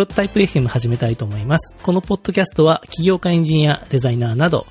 [0.00, 1.76] プロトタイプ FM 始めたいと思います。
[1.82, 4.66] このポッドキャストは起業家エンジニア、デザイナーなど、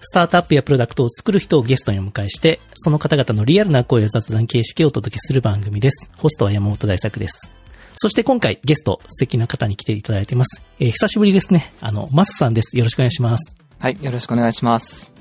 [0.00, 6.10] スタートアップやプロダクトを作る人をゲストにお迎えして、その方々のリアルな声や雑談形式をお届けする番組です。
[6.18, 7.52] ホストは山本大作です。
[7.94, 10.62] そして今回ゲスト素敵な方に来ていただいています。
[10.80, 11.72] えー久しぶりですね。
[11.80, 12.76] あの、マサさんです。
[12.76, 13.54] よろしくお願いします。
[13.78, 15.12] はい、よろしくお願いします。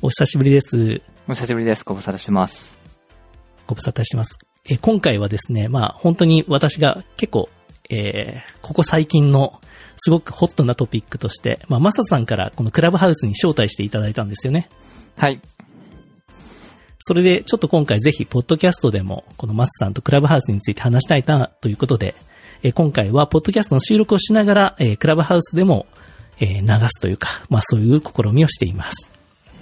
[0.00, 1.02] お久しぶりです。
[1.28, 1.84] お久しぶりです。
[1.84, 2.78] ご無沙汰してます。
[3.66, 4.38] ご無沙汰してます。
[4.70, 7.50] えー今回はですね、まあ本当に私が結構、
[7.90, 9.60] えーここ最近の
[9.96, 14.68] すごくホットなトピックとして、まあマサさんからこのクラブハウスに招待していただいたんですよね。
[15.16, 15.40] はい。
[16.98, 22.14] それでちょっと今回ぜひポッドキャストでもこのマサさんとクラブハウスについて話したいなということで、
[22.62, 25.86] えー今回はポッドキャストの収録をしながら、えークラブハウスでも、
[26.40, 29.10] えー流すというか、まあそういう試みをしています。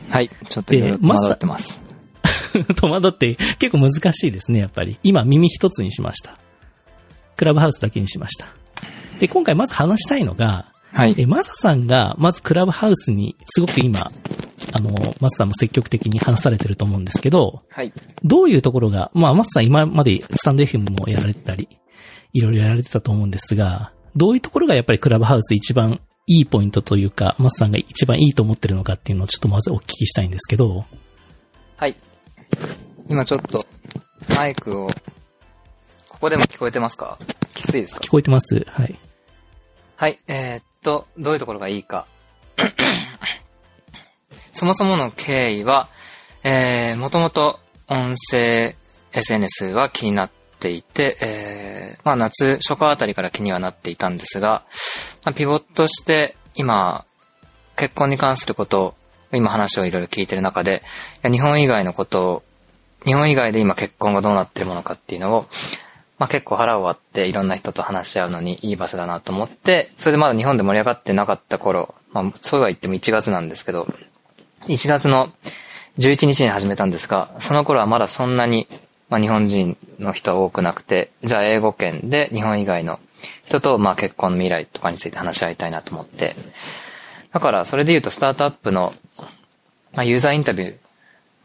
[0.09, 0.31] はい。
[0.49, 1.81] ちょっと戸惑ってます。
[2.77, 4.99] 戸惑って結構難しいですね、やっぱり。
[5.03, 6.39] 今耳一つにしました。
[7.37, 8.47] クラブハウスだけにしました。
[9.19, 11.15] で、今回まず話したいのが、はい。
[11.19, 17.93] え、マサさんが、まずクラブハウスに、すごく今、あの、マサさんも積極的に話されてると思うんですけど、はい。
[18.23, 21.69] どういうところが、まあ、マサさん今までスタンド FM もやられてたり、
[22.33, 30.85] いろいろやられてたと思うんですが、どういうところがやっぱりクラブハウス一番いいポイントというか、マサさんが一番いいと思ってるのかっていうのをちょっとまずお聞きしたいんですけど、
[31.77, 31.97] はい。
[33.09, 33.59] 今ちょっと、
[34.37, 34.89] マイクを、
[36.15, 37.19] ここでも聞こえてますか？
[37.55, 38.01] きついですか？
[38.01, 38.99] 聞こえてますはい。
[39.97, 40.19] はい。
[40.29, 42.07] えー、っと、どういうところがいいか。
[44.55, 45.89] そもそもの経緯は、
[46.45, 48.77] えー、もともと音声
[49.13, 54.63] SNS は気になっていて、えー、まあ夏、初夏あたりから気にはなっていたんですが、
[55.25, 57.05] まあ、ピボットして今、
[57.77, 58.95] 結婚に関することを、
[59.33, 60.83] 今話をいろいろ聞いてる中で、
[61.25, 62.43] 日本以外のことを、
[63.05, 65.47] 日本以外で今結婚がどうなってるものかっていうのを、
[66.19, 73.89] まあ結構腹を割っていろんな人と話し合うのにいい場所だなと思って、それでまだ日本で盛り上がってなかった頃、まあそうは言っても1月なんですけど、
[74.67, 75.33] 1月の
[75.99, 78.69] 11日に始めたんですが、その頃はまだそんなに、
[79.09, 83.01] まあ日本人の人は多くなくて、じゃあ英語圏で日本以外の
[83.45, 86.37] 人とまあ結婚の未来とかについて話し合いたいなと思って、
[87.33, 88.95] だからそれで言うとスタートアップの、
[89.93, 90.77] まあユーザーインタビュー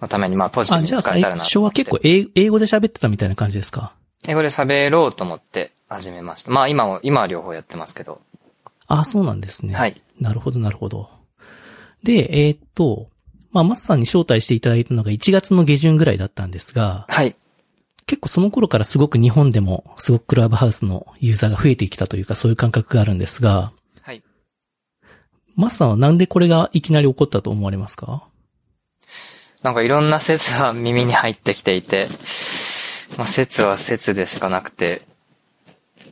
[0.01, 1.81] のためにまあポジティ、ブに使えたらな最初と思って。
[1.81, 3.93] は結構英語で喋ってたみたいな感じですか？
[4.27, 6.51] 英語で喋ろうと思って始めました。
[6.51, 8.21] まあ今も、今は両方やってますけど。
[8.87, 9.73] あ、そうなんですね。
[9.73, 10.01] はい。
[10.19, 11.09] なるほど、なるほど。
[12.03, 13.09] で、えーっと、
[13.51, 17.35] まあ、マスさんに招待していただいたのが1月の下旬ぐらいだったんですが、はい。
[18.05, 24.23] 結構その頃からすごく日本でもすごくクラブハウスのユーザーが増えてきたというかそういう感覚があるんですが、はい。
[25.55, 28.27] マスさんはなんでこれがいきなり起こったと思われますか？
[29.61, 32.07] なんかいろんな説は耳に入ってきていて、
[33.17, 35.01] まあ説は説でしかなくて、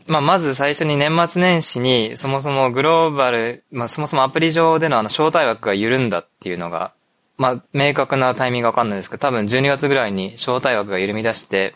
[0.08, 6.94] まあまず最初に年末年始にそもそもグローバル、まあそもそもアプリ上でのあの招待枠が緩んだっていうのが、
[7.38, 11.76] まあ明確なタイミングがわかんないですけど、多分12月ぐらいに招待枠が緩み出して、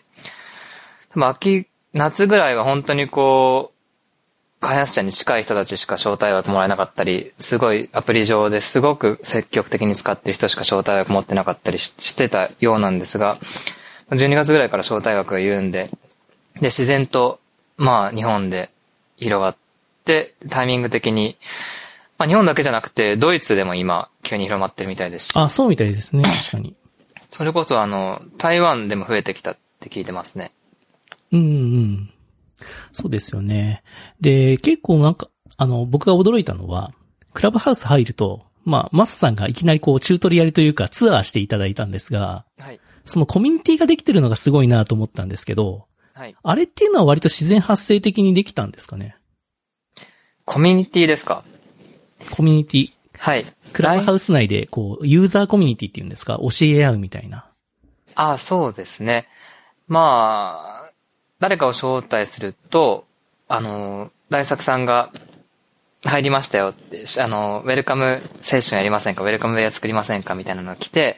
[1.09, 3.81] 多分秋、夏ぐらいは本当にこう、
[4.61, 13.39] 開発者に近い人たちしか招待枠もらえなかったり、すごいアプリ上ですごく積極的に使ってる人しか招待枠持ってなかったりししてたようなんですが、
[14.11, 15.89] 12月ぐらいから招待枠が緩んで、
[16.55, 17.39] で、自然と、
[17.77, 18.69] まあ日本で
[19.17, 19.55] 広がっ
[20.05, 21.37] て、タイミング的に、
[22.17, 26.75] まあ日本だけじゃなくて、ドイツでも今、急に広まってるみたいですし、あ、そうみたいですね、確かに。
[27.31, 30.51] それこそあの、台湾でも増えてきたって聞いてますね。
[31.31, 32.09] うんうん。
[32.91, 33.83] そうですよね。
[34.19, 36.91] で、結構なんか、あの、僕が驚いたのは、
[37.33, 42.79] クラブハウス入ると、まあ、マサさんがいきなりこう、チュートリアルというかツアーしていただいたんですが、はい。
[43.03, 46.35] そのコミュニティができてるのがすごいなと思ったんですけど、はい。
[46.43, 49.15] あれっていうのは割と自然発生的にできたんですかね？
[50.45, 51.43] コミュニティですか？
[52.31, 52.91] コミュニティ。
[53.17, 53.45] はい。
[53.73, 56.39] クラブハウス内で、こう、ユーザーコミュニティっていうんですか？
[56.39, 57.45] 教え合うみたいな。
[58.15, 59.27] ああ、そうですね。
[59.87, 60.91] まあ、
[61.39, 63.05] 誰かを招待すると、
[63.47, 65.11] あの、大作さんが
[66.03, 69.23] 入りましたよって、しあの、ウェルカムセッションやりませんか？
[69.23, 70.35] ウェルカムウェア作りませんか？
[70.35, 71.17] みたいなのが来て、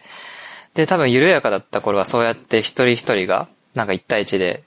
[0.74, 4.64] で、多分緩やかだった頃はそうやって一人一人が、なんか一対一で、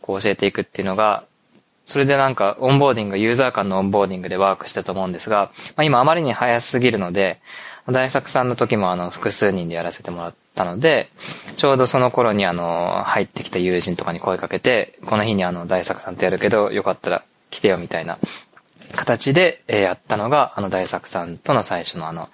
[0.00, 1.24] こう教えていくっていうのが、
[1.86, 7.40] それでなんかオンボーディング、ユーザー間のオンボーディングでワークしたと思うんですが、まあ今あまりに早すぎるので、
[7.86, 11.08] 大作さんの時もあの複数人でやらせてもらったので、
[11.56, 18.18] ちょうどその頃にあの入ってきた友人とかに声かけて、この日にあの大作さんとやるけど、よかったら来てよみたいな
[18.94, 22.28] 形でえーやったのが、あの大作さんとの最初のあの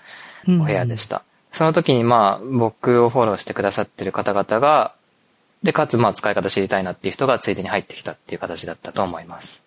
[0.48, 1.22] うんお部屋でした。
[1.54, 4.94] その時にまあ僕をフォローしてくださってる方々が、
[5.62, 9.64] で、かつまあ使い方知りたいなっていう人がついでに入ってきたっていう形だったと思います。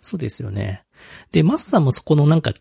[0.00, 0.82] そうですよね。
[1.32, 2.52] で、マスさんもそこのなんか、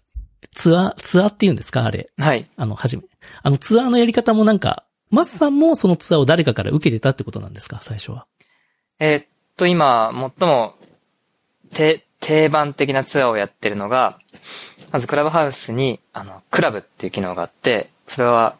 [0.55, 1.85] ツアー、ツアーっていうんですか？
[1.85, 2.09] あれ。
[2.17, 2.49] はい。
[2.57, 3.03] あの、はじめ。
[3.43, 7.79] あの、ツアーのやり方もなんか、マスさんもそのツアーを誰かから受けてたってことなんですか？
[7.81, 8.25] 最初は。
[8.99, 9.25] えーっ
[9.55, 10.75] と、今、最も、
[11.73, 14.19] て、定番的なツアーをやってるのが、
[14.91, 18.56] まずクラブハウスに、あの、クラブっていう機能があって、それは、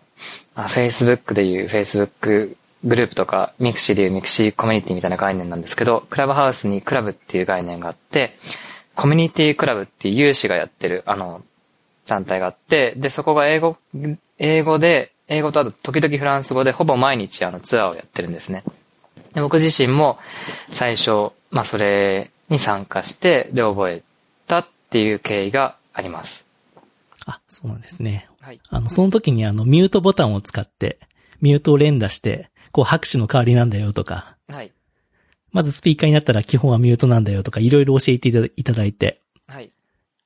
[0.56, 8.38] まあ Facebook でいう Facebook グループとか、 mixi でいう mixi コミュニティみたいな概念なんですけど、クラブハウスにクラブっていう概念があって、
[8.96, 11.42] コミュニティクラブっていう有志がやってる、あの、
[12.06, 13.78] 団体があって、で、そこが英語、
[14.38, 18.64] 英語で、英語とあと時々フランス語でほぼ毎日あのツアーをやってるんですね。
[19.34, 20.18] で僕自身も
[20.72, 24.02] 最初、まあそれに参加して、で覚え
[24.48, 26.49] たっていう経緯があります。
[27.30, 28.28] あ、そうなんですね。
[28.42, 28.60] はい。
[28.70, 31.00] あの、その時にあの、ミュートボタンを使って、
[31.42, 34.74] ミュートを連打して、こう拍手の代わりなんだよとか、はい。
[35.52, 39.72] まずスピーカーになったら基本はミュートなんだよとか、いろいろ教えていただいて、はい。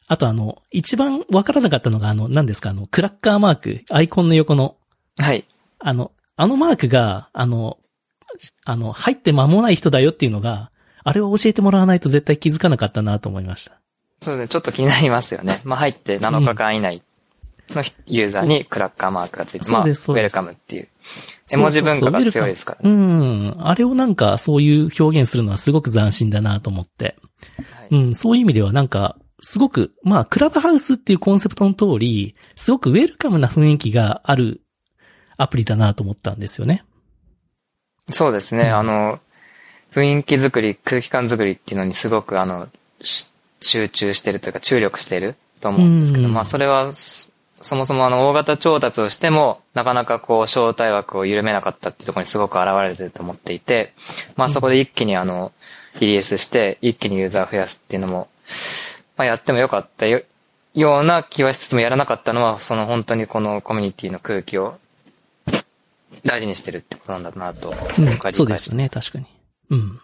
[0.08, 4.78] あとあの、一番わからなかったのがあの、何ですか、あの、クラッカーマーク、アイコンの横の、
[5.18, 5.46] はい。
[5.80, 7.78] あの、あのマークが、あの、
[8.66, 10.72] あの、入って間もない人だよっていうのが、
[11.04, 13.83] あれは教えてもらわないと絶対気づかなかったなと思いました。
[14.24, 14.48] そうですね。
[14.48, 15.62] ちょっと気になりますよね。
[15.64, 17.02] まあ入って7日間以内
[17.70, 20.88] のひユーザーにクラッカーマークがついて、まあ、ウェルカムっていう。
[21.52, 23.50] 絵文字文化が強いですからうね。
[23.50, 23.68] ん。
[23.68, 27.18] あれをなんかそういう表現するのはすごく斬新だなと思って。
[27.80, 34.62] はいうん、そういう意味ではなんか、すごく、まあ、クラブハウスっていうコンセプトの通り、すごくウェルカムな雰囲気がある
[35.36, 36.86] アプリだなと思ったんですよね。
[38.10, 38.64] そうですね。
[38.64, 39.20] うんあの、
[39.94, 42.70] 雰囲気作り、空気感作りっていうのにすごくあの、
[43.02, 43.33] し
[43.63, 47.33] 集中してるというか注力してると思うんですけど、うんまあそれはそ
[47.63, 53.94] そもそもあの大型調達をしても、なかなかこう招待枠を緩めなかったっていうところにすごく現れてると思っていて、
[54.36, 55.54] まあそこで一気にあの、
[56.00, 58.27] リリースして一気にユーザーを増やすっていうのも、
[59.15, 60.21] まあやってもよかったよ、
[60.74, 64.77] ような気はしつつもやらなかったのは、その本当にこのコミュニティの空気を
[66.24, 69.25] 大事にしてるってことなんだなと、うんそうですよね、確かに。
[69.69, 70.01] うん。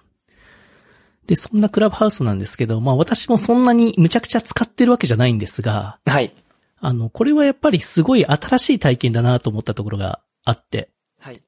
[1.30, 6.34] で、そんなクラブハウスなんですけど、まあ私もそんなにむちゃくちゃ使ってるわけじゃないんですが、はい。
[6.80, 10.90] あの、これはやっぱりすごい新しい体験だなと思ったところがあって、
[11.20, 11.44] はい。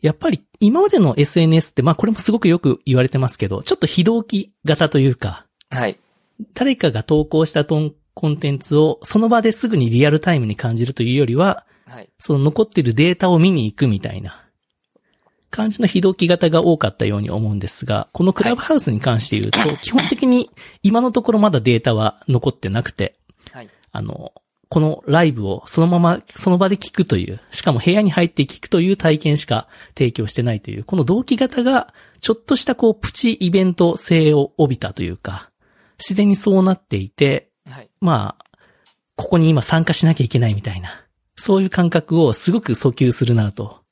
[0.00, 5.98] やっぱり今までの SNS って、まあこれもすごくよく言われてますけど、ちょっと非同期型というか、はい。
[6.54, 12.08] 誰かが投稿したコンテンツをその場ですぐにリアルタイムに感じるというよりは、はい。
[12.18, 14.47] その残ってるデータを見に行くみたいな
[15.50, 20.50] 感じの非同期型が多かったように思うんですが、このクラブハウスに関して言うと、基本的に
[20.82, 23.18] 今のところまだデータは残ってなくて、
[23.52, 23.68] はい。
[23.92, 24.32] あの、
[24.68, 29.66] このライブをそのままその場で聞くという、しかも部屋に入って聞くという体験しか
[29.96, 35.50] 提供してないという、この同期型がちょっとしたこうプチイベント性を帯びたというか、
[35.98, 37.88] 自然にそうなっていて、はい。
[38.00, 38.44] まあ、
[39.16, 40.90] ここに今参加しなきゃいけないみたいな、
[41.36, 43.82] そういう感覚をすごく訴求するなと。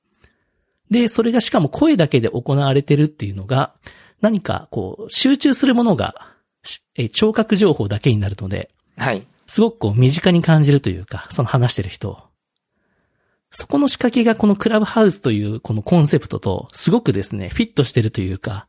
[0.91, 3.75] で、それがしかも声だけで行われてるっていうのが、
[4.21, 9.26] 何かこう、集中するものが、しえ聴覚情報だけになるので、はい。
[9.47, 12.19] すごくこう身近に感じるというか、その話してる人を。
[13.52, 18.66] そこの仕掛けがこのクラブハウスというこのコンセプトとすごくですね、フィットしてるというか、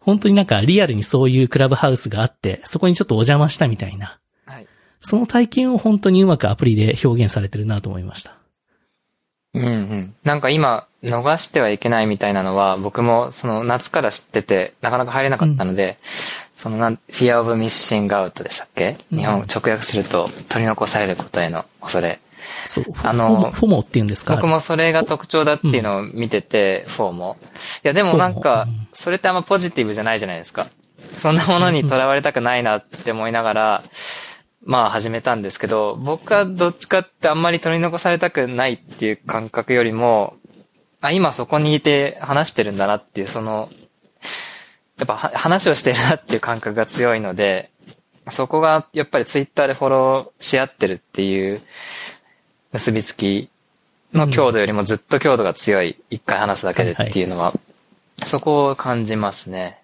[0.00, 4.66] 本当になんかリアルにそういうクラブハウスがあって、そこにちょっとお邪魔したみたいな、はい。
[5.00, 8.38] その体験を本当にうまくアプリで表現されてるなと思いました。
[9.54, 10.14] うんうん。
[10.22, 15.98] なんか今、逃してはいけないみたいなのは、僕もその夏から知ってて、なかなか入れなかったので、
[16.54, 18.98] そのなん、fear of missing out でしたっけ？
[19.12, 22.18] うん日本語直訳すると、取り残されることへの恐れ。
[22.64, 24.34] そう、あのフォモって言うんですか？
[24.34, 27.36] 僕もそれが特徴だっていうのを見てて、フォーも。
[27.84, 30.66] いや、でもなんかうん、それってあんまポジティブじゃないじゃないですか。
[31.18, 33.82] そんなものにとらわれたくないなって思いながら、
[34.64, 40.34] まあ始めたんですけど、僕はどっちかってあんまり取り残されたくないっていう感覚よりも、
[41.00, 43.70] あ、今そこにいて話してるんだなっていう、その、
[44.98, 47.70] やっぱは話をしてるなっていう感覚が強いので、
[48.30, 51.60] そこがやっぱりツイッターでフォローし合ってるっていう
[52.72, 53.50] 結びつき
[54.12, 57.52] の強度よりもずっと強度が強い、一回話すだけでっていうのは、
[58.24, 59.78] そこを感じますね。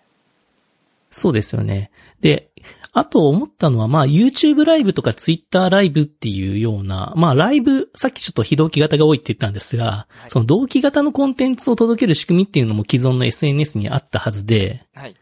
[1.10, 1.90] そうですよね。
[2.20, 2.48] で、
[2.94, 15.14] あと思ったのは、まあ YouTube ライブとか Twitter ライブっていうような、まあライブ、さっきちょっと非同期型が多いって言ったんですが、いその同期型のコンテンツを届ける仕組みっていうのも既存の SNS にあったはずで、はい。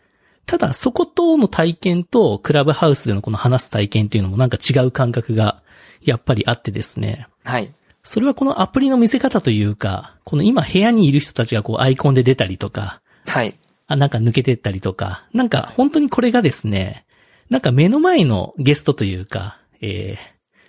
[0.47, 5.63] ただそことの体験とクラブハウスでのこの話す体験っていうのもなんか違う感覚が
[6.03, 7.29] やっぱりあってですね。
[7.45, 7.73] はい。
[8.03, 13.55] それはこのアプリの見せ方というか、この今部屋にいる人たちがこうアイコンで出たりとか、はい。
[13.87, 17.05] あ、なんか抜けてったりとか、なんか本当にこれがですね、
[17.51, 20.17] なんか目の前のゲストというか、えー、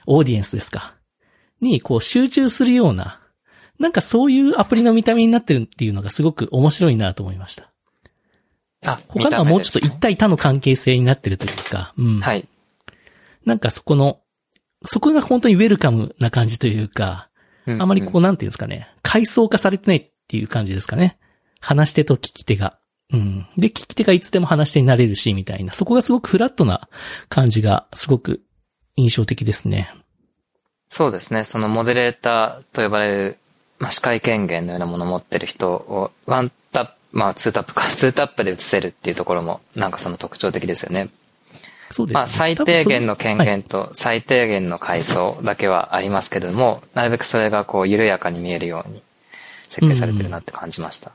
[0.08, 0.96] オーディエンスですか？
[1.62, 3.22] に、こう集中するような、
[3.80, 7.72] なんかそういうアプリの見た目になってるっていうのがすごく面白いなと思いました。
[8.86, 12.20] あ、他のはもうちょっと一対他の関係性になってるというか、うん。
[12.20, 12.48] はい。
[13.46, 14.20] なんかそこの、
[14.84, 17.30] そこが本当にウェルカムな感じというか、
[17.68, 21.20] あまりこう、なんていうんですかね、階層化されてないっていう感じですかね。
[21.60, 22.80] 話し手と聞き手が。
[23.14, 23.48] うん。
[23.58, 25.74] で、聞き手がいつでも話し手になれるし、みたいな。
[25.74, 26.88] そこがすごくフラットな
[27.30, 28.42] 感じが、すごく
[28.96, 29.94] 印象的ですね。
[30.90, 31.44] そうですね。
[31.44, 33.38] そのモデレーターと呼ばれる、
[33.80, 41.10] まあ、司会権限のようなものを持ってる人を、ワンタップ、まあ、ツータップか、 ツータップで映せるっていうところも、なんかその特徴的ですよね。
[41.90, 42.20] そうですね。
[42.20, 49.04] まあ、最低限の権限と最低限の階層だけはありますけれども、なるべくそれがこう、緩やかに見えるように
[49.68, 51.12] 設計されてるなって感じました。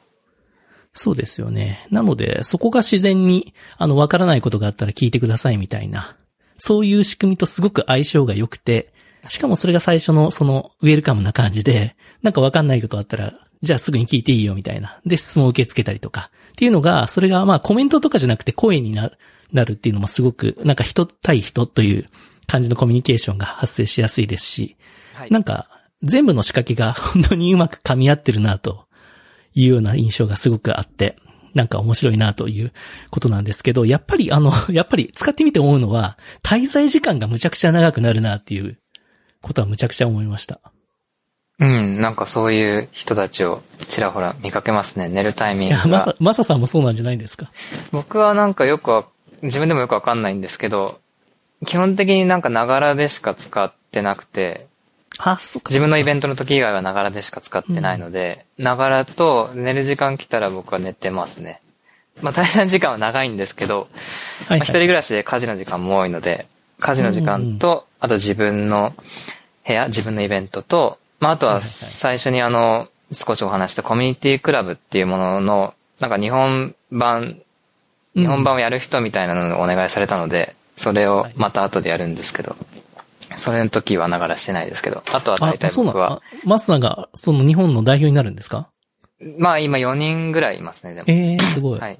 [0.97, 1.87] そうですよね。
[1.91, 6.17] なので、そこが自然に、あの、わからないことがあったら聞いてくださいみたいな、
[6.57, 8.93] そういう仕組みとすごく相性が良くて、
[9.29, 15.00] しかもそれが最初のそのウェルカムな感じで、なんかわかんないことあったら、じゃあすぐに聞いていいよみたいな。
[15.05, 16.31] で、質問を受け付けたりとか。
[16.53, 19.19] っていうのが、それがまあコメントとかじゃなくて声になる、
[19.53, 22.09] なるっていうのもすごく、なんか人対人という
[22.47, 24.76] 感じのコミュニケーションが発生しやすいですし、
[25.15, 25.31] はい。
[25.31, 25.69] なんか
[26.03, 28.86] 全部の仕掛けが本当にうまく噛み合ってるなと
[29.57, 31.17] いうような印象がすごくあって、
[31.55, 32.73] なんか面白いなという
[33.11, 38.79] ことなんですけど、やっぱりあの、 やっぱり使ってみて思うのは、滞在時間がむちゃくちゃ長くなるなっていう
[39.41, 40.61] ことはむちゃくちゃ思いました。
[41.59, 45.09] うん、なんかそういう人たちをちらほら見かけますね。
[45.09, 47.51] 寝るタイミングいや、まがさ。、まささんもそうなんじゃないですか。
[47.93, 49.07] 僕はなんかよくわ、
[49.41, 51.01] 自分でもよくわかんないんですけど、
[51.65, 54.65] 基本的になんかながらでしか使ってなくて、
[55.18, 55.70] あ、そっか。
[55.70, 61.61] 自分のイベントの時以外はながらでしか使ってないので、ながらと寝る時間来たら僕は寝てますね。
[62.23, 63.88] まあ滞在時間は長いんですけど、
[64.49, 66.46] はい、まあ一人暮らしで家事の時間も多いので、
[66.78, 68.94] 家事の時間と、あと自分の
[69.66, 77.40] 部屋、自分のイベントと、まああとは最初にあの、少しお話したコミュニティクラブっていうものの、なんか日本版、
[78.14, 82.56] 日本版をやる人みたいなのをお願いされたので、それをまた後でやるんですけど、
[83.37, 88.69] それの時はながらしてないですけど、あとは大体僕はの、マスさんが、その日本の代表になるんですか？
[89.38, 91.05] まあ今4人ぐらいいますね、でも。
[91.09, 91.81] ええー、すごい。
[91.81, 91.99] はい。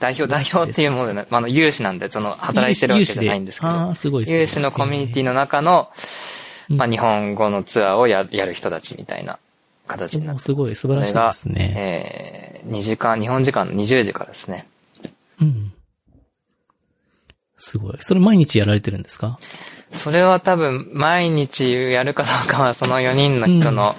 [0.00, 4.40] 代表、代表っていうものであ、あの、有志なんで、その、働いてるわけじゃないんですけど、ああ、すごいですね。
[4.40, 5.90] 有志のコミュニティの中の、
[6.70, 9.38] うんまあ、日本語のツアーをややる人たちみたいな
[9.86, 10.44] 形になってます。
[10.46, 14.66] すごい素晴らしいですねそれがえー、2時間、日本時間の20時からですね。
[15.40, 15.72] うん。
[17.56, 17.96] すごい。
[18.00, 19.38] それ毎日やられてるんですか？
[19.92, 23.94] それは多分、毎日やるかどうかは、その4人の人の、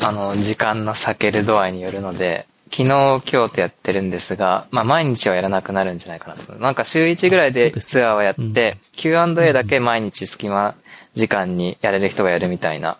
[0.00, 6.52] あの、時間の避ける度合いによるので、昨日、今日とやってるんですが、まあ、毎日はやらなくなるんじゃないかなと。
[6.54, 10.74] なんか週1ぐらいでツアーをやって、うん Q&A だけ毎日隙間
[11.14, 12.96] 時間にやれる人がやるみたいな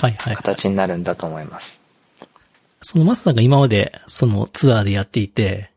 [0.00, 0.36] はいはい。
[0.36, 1.80] 形になるんだと思います。
[2.80, 5.70] そのマスさんが今までそのツアーでやっていて、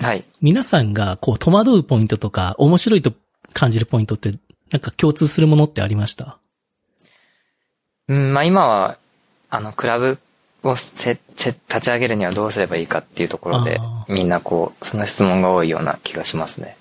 [0.00, 0.24] はい。
[0.40, 3.12] 皆さんがこう戸惑うポイントとか、面白いと
[3.52, 4.34] 感じるポイントって、
[4.72, 6.38] なんか共通するものってありました？
[8.08, 8.98] うん、まあ今は、
[9.50, 10.18] あの、クラブ
[10.62, 16.76] をせ、せ、立ち上げるにはどうすればいいかっていうところであ、みんなこう、その質問が多いような気がしますね。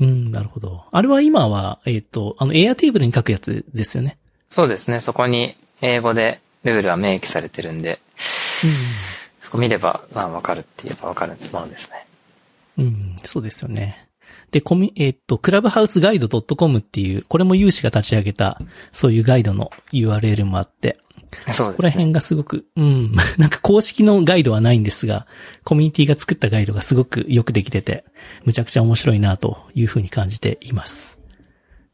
[0.00, 0.84] うん、なるほど。
[0.90, 4.16] あれは今は、えっ、と、あの、エアテーブルに書くやつですよね？
[4.48, 4.98] そうですね。
[4.98, 8.00] そこに英語でルールは明記されてるんで、
[9.40, 12.06] そこ見れば、まあわかるって言えばわかるものですね。
[12.78, 12.84] うん。
[12.84, 14.08] うん、そうですよね。
[14.50, 18.60] で、コミ、えっ、と、クラブハウスガイド .com っていう、これも有志が立ち上げた、
[18.92, 20.98] そういうガイドの URL もあって、
[21.52, 21.90] そうここら。
[21.90, 25.26] 辺がすごく、うん、 なんか公式のガイドはないんですが、
[25.64, 28.04] コミュニティが作ったガイドがすごくよくできてて、
[28.44, 31.18] むちゃくちゃ面白いなというふうに感じています。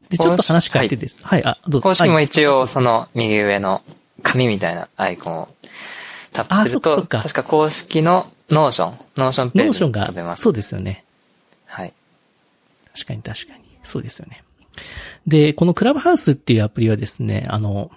[0.09, 1.17] で、ちょっと話変えてです。
[1.21, 1.89] はい、あ、どうぞ。
[1.89, 3.83] 公式もはい一応、その右上の
[4.23, 5.49] 紙みたいなアイコンを
[6.33, 10.35] タップすると、あそっかそっか確か公式の Notion、Notion ページ Notion が。
[10.35, 11.03] そうですよね。
[11.65, 11.93] はい。
[12.97, 13.63] 確かに確かに。
[13.83, 14.43] そうですよね。
[15.25, 17.91] で、このクラブハウスっていうアプリはですね、あの、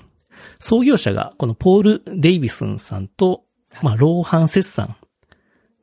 [0.58, 3.44] 創業者がこのポール・デイビスンさんと、
[3.82, 4.96] まあ、ローハン・セスさん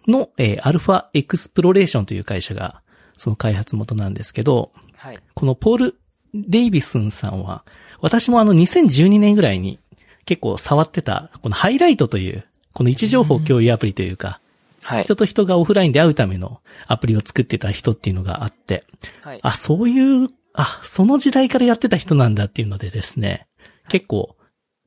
[0.08, 2.82] の、えー Alpha Exploration という会社が、
[3.16, 5.20] その開発元なんですけど、はい。
[5.34, 6.00] このポール・
[6.34, 7.64] デイビスンさんは、
[8.02, 9.80] 私もあの2012年ぐらいに
[10.26, 14.40] 結構触ってた、このハイライトという、この位置情報共有アプリというか、
[14.88, 15.04] はい。
[15.04, 18.86] 人と人がオフラインで会うためのアプリを作ってた人っていうのがあって、
[19.22, 19.40] はい。
[19.44, 23.48] あ、そういう、あ、その時代からやってた人なんだっていうのでですね、
[23.90, 24.38] 結構、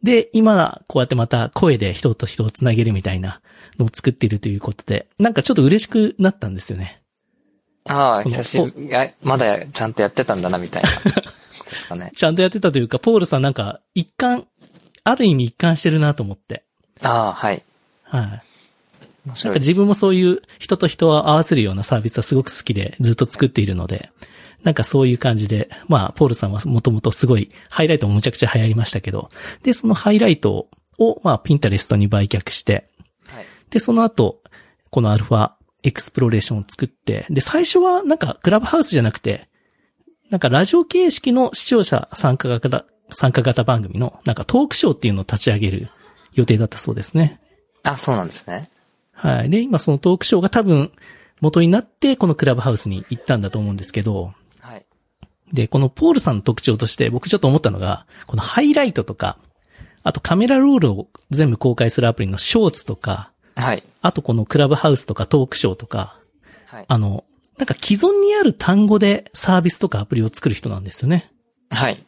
[0.03, 3.43] で、今、こうやってまた声で人と人をつなげるみたいな
[3.79, 7.03] のを作っているということで、なんかちょっと嬉しくなったんですよね。
[7.91, 8.89] ああ、久しぶり、
[9.23, 10.89] まだちゃんとやってたんだな、みたいな。
[11.69, 12.11] ですかね。
[12.17, 14.47] ちゃんとやってたというか、ポールさんなんか一貫、
[15.05, 16.65] ある意味一貫してるなと思って。
[17.03, 17.63] ああ、はい。
[18.05, 18.50] はい。
[18.50, 18.50] 面
[19.45, 19.53] なん。
[19.55, 24.11] か自分もそういう人と人を合わせるようなサービスはすごく好きでずっと作っているので、
[24.63, 29.31] なんかそういう感じで、まあ、ポールさんはもともとすごいハイライトもむちゃくちゃ流行りましたけど、
[29.63, 30.69] で、そのハイライト
[30.99, 32.91] を、まあ、ピンタレストに売却して、
[33.27, 33.47] はい。
[33.71, 34.43] で、その後、
[34.91, 39.49] このアルファエクスプロレーションを作って、で、最初はなんかクラブハウスじゃなくて、
[40.31, 45.89] なんかラジオ形式の視聴者参加型、参加型番組のなんかトークショーっていうのを立ち上げる
[46.35, 47.41] 予定だったそうですね。
[47.83, 48.71] あ、そうなんですね。
[49.21, 49.51] はい。
[49.51, 50.91] で、今そのトークショーが多分
[51.41, 54.87] 元になってこのクラブハウスに行ったんだと思うんですけど、はい。
[55.53, 59.37] で、このポールさんの特徴として僕ちょっと思ったのが、このハイライトとか、
[60.03, 63.83] あとカメラロールを全部公開するアプリのショーツとか、はい。
[64.01, 66.19] あとこのクラブハウスとかトークショーとか、
[66.67, 66.85] はい。
[66.89, 67.25] あの、
[67.59, 71.31] なんか既存にある単語でサービスとかアプリを作る人なんですよね。
[71.71, 72.03] はい。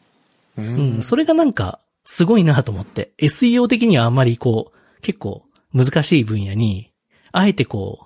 [0.57, 1.03] ううんん。
[1.03, 5.43] それがなんかすごいなと思って、SEO 的にはあんまりこう、結構
[5.73, 6.92] 難しい分野に、
[7.33, 8.05] あえてこう、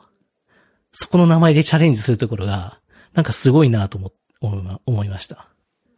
[0.93, 2.79] そこの名前でチャレンジするところが、
[3.13, 5.47] なんかすごいなと思思いま思いました。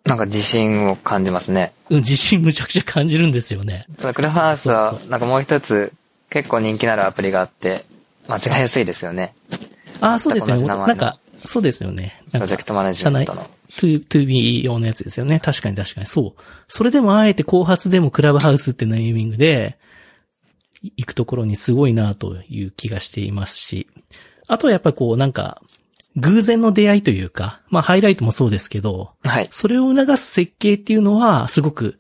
[0.06, 1.72] なんか自信を感じますね。
[1.90, 3.86] うん、自信むちゃくちゃ感じるんですよね。
[3.98, 5.94] クラブハウスそはなんかもう一つ、
[6.30, 7.86] 結構人気のあるアプリがあって、
[8.28, 9.36] 間違いやすいですよね。
[10.02, 10.66] ああ、そうですよね。
[10.66, 12.22] なんか、そうですよね。
[12.32, 13.48] プロジェクトマネジメントの。
[13.72, 15.40] to, to be 用のやつですよね。
[15.40, 16.08] 確かに確かに。
[16.08, 16.42] そう。
[16.68, 19.79] それでもあえて後発でもクラブハウスってネーミングで、い
[20.82, 23.88] 行くところにすごいなという気がしていますし。
[24.48, 25.62] あとはやっぱりこうなんか、
[26.16, 29.48] 偶然の出会いというか、まあハイライトもそうですけど、はい。
[29.52, 32.00] それを促す設計っていうのは、すごく、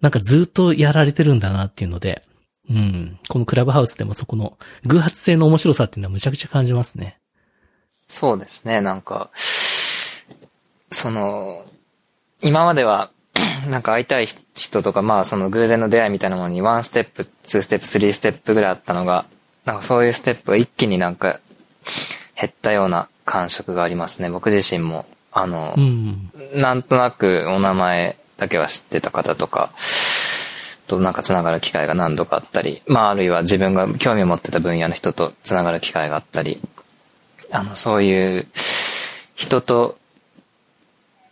[0.00, 2.22] なんかずっとやられてるんだなっていうので、
[2.70, 3.18] うん。
[3.28, 7.18] このクラブハウスでもそこの偶発性の面白さっていうのはむちゃくちゃ感じますね。
[8.06, 9.30] そうですね、なんか、
[10.90, 11.64] その、
[12.40, 13.10] 今までは、
[13.68, 19.26] なんか会いたい人とか、まあその偶然の出会いみたいなものに1ステップ、2ステップ、3ステップぐらいあったのが、
[19.64, 21.40] なんかそういうステップが一気になんか
[22.40, 24.30] 減ったような感触がありますね。
[24.30, 26.30] 僕自身も、あの、うん。
[26.54, 29.70] なんとなくお名前だけは知ってた方とか、
[30.86, 36.60] となんかつながる機会が何度かあったり、まああるいは自分が興味を持ってた分野の人とつながる機会があったり、
[37.52, 38.46] あの、そういう
[39.34, 39.97] 人と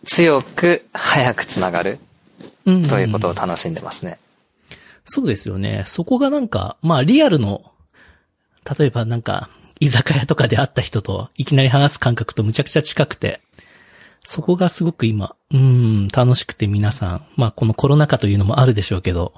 [0.06, 1.98] 強く早くつながる
[2.64, 2.88] うん。
[2.88, 4.18] ということを楽しんでますね。
[5.04, 5.84] そうですよね。
[5.86, 7.72] そこがなんか、まあリアルの、
[8.78, 13.40] 例えばなんか、居酒屋とかで会った人といきなり話す感覚とむちゃくちゃ近くて、
[14.24, 19.34] そこがすごく今、うん、楽しくて皆さん、まあこのコロナ禍というのもあるでしょうけど、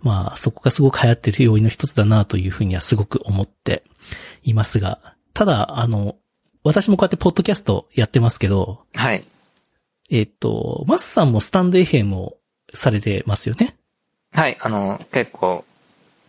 [0.00, 3.84] まあそこがすごく流行ってる要因の一つだなというふうにはすごく思って
[4.42, 4.98] いますが、
[5.34, 6.16] ただ、あの、
[6.64, 9.24] 私もこうやってポッドキャストやってますけど、はい。
[10.10, 12.36] えっ、と、マスさんもスタンド FM を
[12.74, 13.76] されてますよね？
[14.32, 15.64] はい、あの、結構、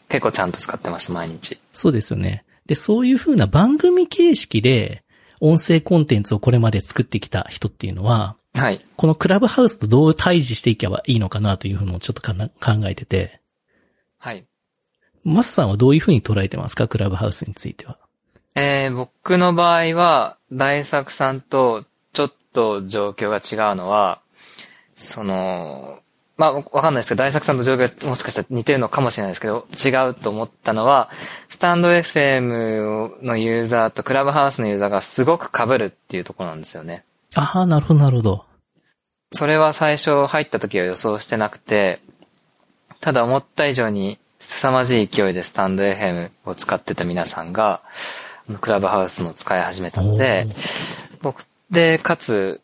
[0.10, 1.58] 結構ちゃんと使ってます、毎日。
[1.72, 2.44] そうですよね。
[2.66, 5.04] で、そういう風な番組形式で
[5.42, 8.86] 音声コンテンツをこれまで作ってきた人っていうのは、はい。
[8.96, 13.42] このクラブハウスとどう対峙していけばいいのかなというふうのをちょっと考えてて、
[14.20, 14.46] はい。
[15.24, 16.88] マスさんはどういう風に捉えてますか？
[16.88, 17.98] クラブハウスについては。
[18.56, 21.82] えー、僕の場合は、大作さんと
[22.54, 24.20] と状況が違うのは、
[24.96, 26.00] その、
[26.38, 31.10] まあ、わかんないですけど、大作さんと状況がもしかしたら似てるのかもしれないですけど、違うと思ったのは、
[31.50, 37.04] スタンド FM のユーザーとクラブハウスのユーザーがすごく被るっていうところなんですよね。
[37.36, 38.46] ああ、なるほど、なるほど。
[39.32, 42.00] それは最初入った時は予想してなくて、
[43.00, 47.82] ただ思った以上に凄まじい勢いでスタンド FM を使ってた皆さんが、
[48.60, 50.48] クラブハウスも使い始めたので、
[51.22, 52.62] 僕で、かつ、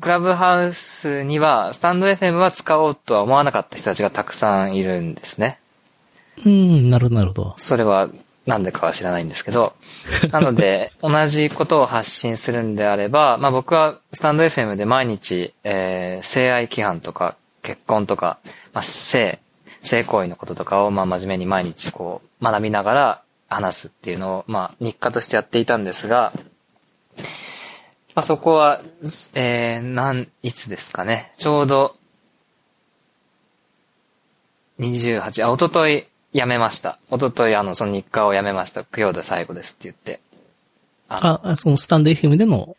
[0.00, 5.60] クラブハウスには、スタンド FM は使おうとは思わなかった人たちがたくさんいるんですね。
[6.44, 7.54] うん、なるほど、なるほど。
[7.58, 8.08] それは
[8.46, 9.74] なんでかは知らないんですけど。
[10.32, 18.38] なので、同じことを発信するんであれば、まあ僕はスタンド FM で毎日、えー、性愛規範とか結婚とか、
[18.72, 19.38] まあ性、
[19.82, 26.32] 性行為のこととかをまあ真面目に毎日こう学びながら話すっていうのをまあ日課としてやっていたんですが、
[28.16, 28.80] まあそこは、
[29.34, 31.32] えー、なん、いつですかね。
[31.36, 31.96] ちょうど、
[34.80, 36.98] 28、あ、おととい辞めました。
[37.10, 38.86] おとといあの、その日課を辞めました。
[38.96, 40.20] 今日で最後ですって言って。
[41.10, 42.74] あ、あそのスタンド FM での、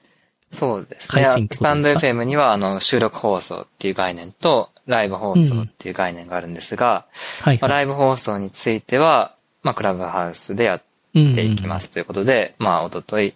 [0.51, 1.47] そうですね。
[1.51, 7.05] スタンド FM にはあの、収録放送っていう概念と、ライブ放送っていう概念があるんですが、
[7.43, 13.35] はい、まあ、ライブ放送については、まあ、クラブハウスでやっていきますということで、まあ、おととい、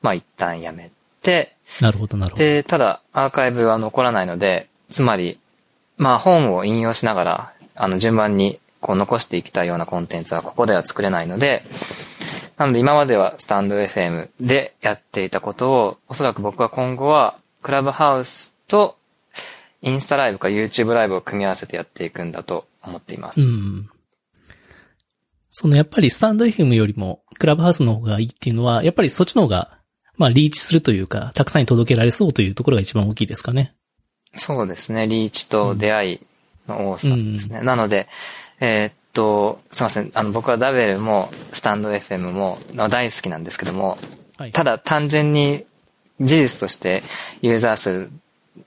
[0.00, 0.93] まあ、一旦辞めて、
[1.80, 2.44] なるほど、なるほど。
[2.44, 5.38] で、ただアーカイブは残らないので、つまり、
[5.96, 11.64] まあ本を引用しながら、あの順番にこう残していきたいようなコンテンツはここでは作れないので、
[12.56, 18.96] なので今まではスタンド FM でやっていたことを、おそらく僕は今後はクラブハウスと
[19.82, 23.40] インスタライブか YouTube ライブを組み合わせてやっていくんだと思っています。
[23.40, 23.88] うん。
[25.50, 29.78] そのやっぱりスタンド FM よりもクラブハウスの方がいいっていうのは、やっぱりそっちの方が、
[30.16, 33.74] まあリーチするというか、たくさんに届けられそうというところが一番大きいですかね。
[34.36, 35.06] そうですね。
[35.06, 36.20] リーチと出会い
[36.68, 37.62] の多さですね。
[37.62, 38.08] なので、
[38.60, 40.10] えーっと、すいません。
[40.14, 43.98] あの、僕はダベルも、スタンド FM も、まあ大好きなんですけども、
[44.36, 44.52] はい。
[44.52, 45.64] ただ単純に
[46.20, 47.02] 事実として
[47.42, 48.10] ユーザー数、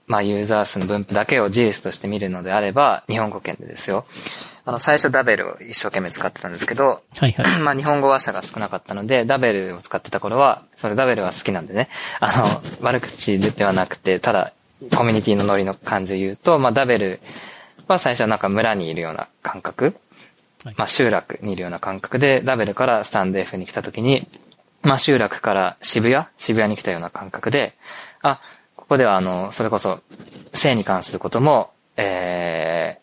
[0.05, 4.05] まあユーザー数の分布だけを事実として見るのであれば、日本語圏でですよ。
[4.67, 7.59] あの、最初ダベルを一生懸命使ってたんですけど、はいはい。
[7.63, 11.87] まあ日本語話者が少なかったので、ダベルを使ってた頃は、それダベルは好きなんでね、
[12.19, 14.51] あの、 悪口ではなくて、ただ、
[14.93, 17.21] コミュニティのノリの感じを言うと、まあダベル
[17.87, 19.95] は最初はなんか村にいるような感覚、
[20.65, 20.75] はい。
[20.77, 24.27] まあ集落にいるような感覚で、ダベルからスタンド F に来た時に、
[24.81, 26.25] まあ集落から渋谷？
[26.37, 27.73] 渋谷に来たような感覚で、
[28.21, 28.41] あ、
[28.75, 30.01] ここではあの、それこそ、
[30.51, 32.99] 性に関することも、え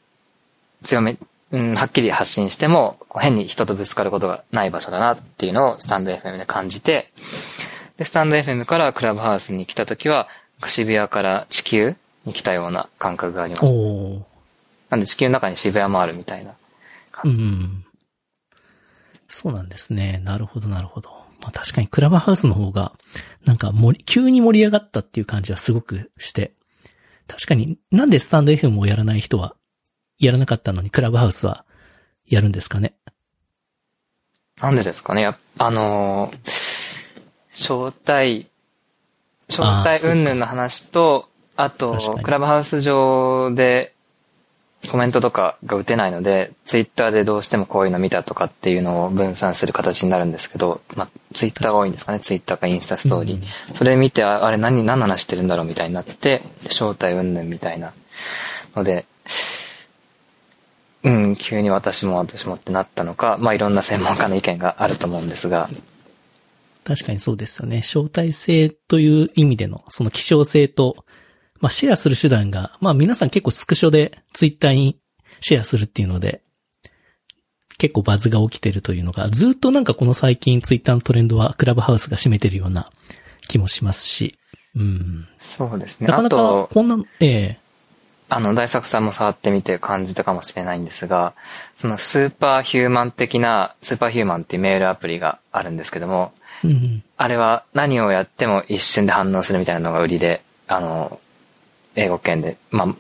[0.83, 1.17] ー、強め、
[1.53, 7.13] うん、はっきり発信しても、変に人とぶつかることがない場所だなっていうのをスタンド FM で感じて、
[7.97, 10.29] で、スタンド FM からクラブハウスに来た時は、
[10.67, 14.27] 渋谷から地球に来たような感覚がありました。
[14.91, 16.55] なんで地球の中に渋谷もあるみたいなう
[17.13, 17.43] 感じ。
[17.43, 17.85] ん。
[19.29, 20.21] そうなんですね。
[20.25, 21.11] なるほど、なるほど。
[21.41, 22.93] まあ確かにクラブハウスの方が、
[23.45, 26.53] なんか盛り、急に盛り上がったっていう感じはすごくして。
[27.27, 29.57] 確かになんでスタンド FM をやらない人は、
[30.19, 31.65] やらなかったのにクラブハウスは
[32.27, 32.95] やるんですかね？
[34.61, 35.23] なんでですかね？
[35.23, 36.65] やあのー
[37.57, 38.49] 招待、
[39.49, 43.95] 招待云々の話と、あとクラブハウス上で
[44.91, 53.37] コメントとかが打てないので、ツイッターでどうしてもこういうの見たとかっていうのを分散する形になるんですけど、まあ、ツイッターが多いんですかね、ツイッターかインスタストーリー。
[53.37, 53.75] うん。
[53.77, 57.93] それ見て、ああれ何、何の話してるんだろうみたいになって、招待云々みたいな
[58.75, 59.07] ので、
[61.05, 65.69] うん、急に私も私もってなったのか、まあいろんな専門家の意見があると思うんですが、
[66.85, 67.79] 確かにそうですよね。
[67.79, 71.05] 招待制という意味での、その希少性と、
[71.61, 74.99] まあシェアする手段が、まあ皆さん結構スクショでツイッターに
[75.41, 76.43] シェアするっていうので、
[77.77, 82.91] 結構バズが起きてるというのが、ずっとなんかこの最近ツイッターのトレンドはクラブハウスが占めてるような
[83.49, 84.39] 気もしますし、
[84.75, 85.29] うん。
[85.37, 86.09] そうですね。
[86.09, 87.64] なかなかこんな、ええ
[88.35, 91.35] あの、大作さんも触ってみて感じたかもしれないんですが、
[91.77, 96.33] そのスーパーヒューマン的な、スーパーヒューマンっていうメールアプリがあるんですけども、
[96.65, 97.05] うんうん。
[97.17, 101.21] あれは何をやっても一瞬で反応するみたいなのが売りで、あの、
[101.95, 102.95] 英語圏で、まあ、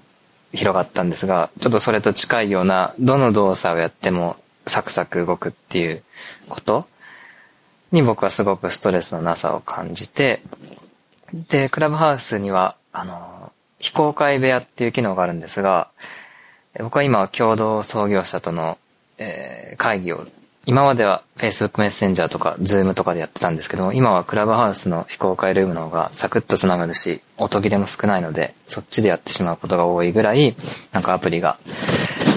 [0.52, 4.36] 広がったんですが、ちょっとそれと近いような、どの動作をやっても
[4.68, 6.04] サクサク動くっていう
[6.48, 6.86] こと
[7.90, 10.42] に僕はすごくストレスのなさを感じて、
[11.32, 13.33] で、クラブハウスには、あの、
[13.84, 15.88] 非公開部屋っていう機能があるんですが、
[16.74, 18.78] え僕は今共同創業者との、
[19.18, 20.26] えー会議を、
[20.66, 30.56] 今までは Facebook メッセンジャーとか Zoom とかでやってたんですけども、今はクラブハウスの非公開ルームの方がサクッと繋がるし、音切れも少ないので、そっちでやってしまうことが多いぐらい、
[30.92, 31.58] なんかアプリが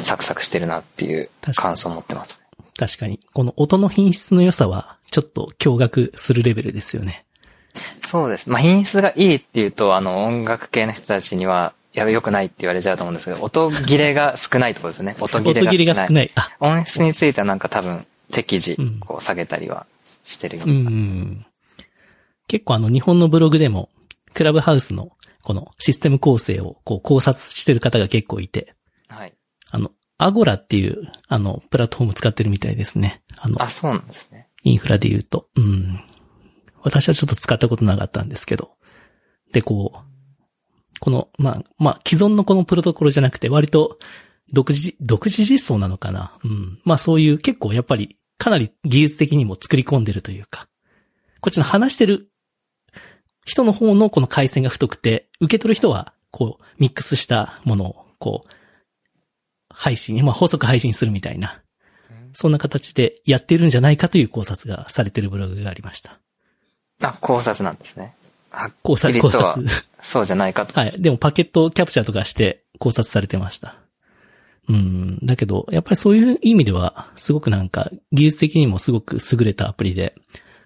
[0.03, 2.41] サクサクしてるなっていう感想を持ってます。
[2.77, 7.23] 確かに、この音の品質の良さは、ちょっと驚愕するレベルですよね。
[8.01, 8.49] そうです。
[8.49, 15.15] まあ、品質がいいっていうと、あの、音楽系の人たちには、いや、良くないって言われちゃうと思うんですけど、音切れが少ないってことですね。
[15.21, 15.67] 音切れが少ない。
[15.67, 16.31] 音切れが少ない。
[16.35, 19.85] あ、音質についてはなんか多分、適時うん、こう下げたりは
[20.23, 20.89] してるよううな。
[20.89, 21.45] ん。
[22.47, 23.89] 結構あの日本のブログでも、
[24.33, 25.11] クラブハウスの
[25.43, 28.75] このシステム構成をこう考察してる方が結構いて、
[29.07, 29.33] はい。
[29.71, 33.21] あの、アゴラっていう、あの、プラットフォーム使ってるみたいですね。
[33.39, 34.47] あの、あ、そうなんですね。
[34.63, 35.47] インフラで言うと。
[35.55, 35.99] うん。
[36.87, 38.71] 私はちょっと使ったことなかったんですけど。
[39.51, 43.99] で、こう、この、まあ、まあ、既存のこのプロトコルじゃなくて、割と、
[44.53, 46.37] 独自、独自実装なのかな。
[46.43, 46.79] うん。
[46.85, 50.67] まあそういう結構やっぱり、かなり技術的にも作り込んでるというか、
[51.41, 52.29] こっちの話してる
[53.45, 58.49] 人の方のこの回線が太くて、受け取る人は、こう、ミックスしたものを、こう、
[59.69, 61.61] 配信、まあ補足配信するみたいな、
[62.33, 66.19] そんな形でやってるんじゃないかという考察がされてるブログがありました。
[67.01, 68.15] あ、考察なんですね。
[68.49, 69.65] はっ考察、考察。
[70.01, 70.79] そうじゃないかと。
[70.79, 70.91] はい。
[71.01, 73.75] でもパケットキャプチャーとかして考察されてました。
[74.69, 75.19] うん。
[75.23, 80.15] だけど、やっぱりそういう意味では、すごくなんか、技術的にもすごく優れたアプリで、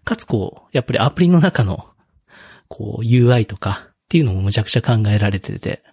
[0.03, 1.87] かつこう、やっぱりアプリの中の、
[2.67, 5.83] こう UI とかっていうのもむちゃくちゃ考えられてて、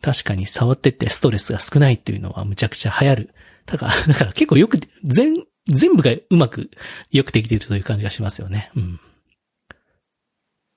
[0.00, 3.34] 確かに触ってってストレスが少ないっていうのはむちゃくちゃ流行る。
[3.66, 5.34] だから、 だから結構よく、全、
[5.66, 6.70] 全部がうまく
[7.10, 8.70] よくできているという感じがしますよね。
[8.74, 9.00] うん。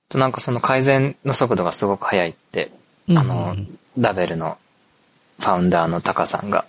[0.08, 2.70] となんかその改善の速度がすごく速いって、
[3.08, 3.56] うんあの、
[3.98, 4.58] ダベルの
[5.38, 6.64] ファウンダーのタカさんが、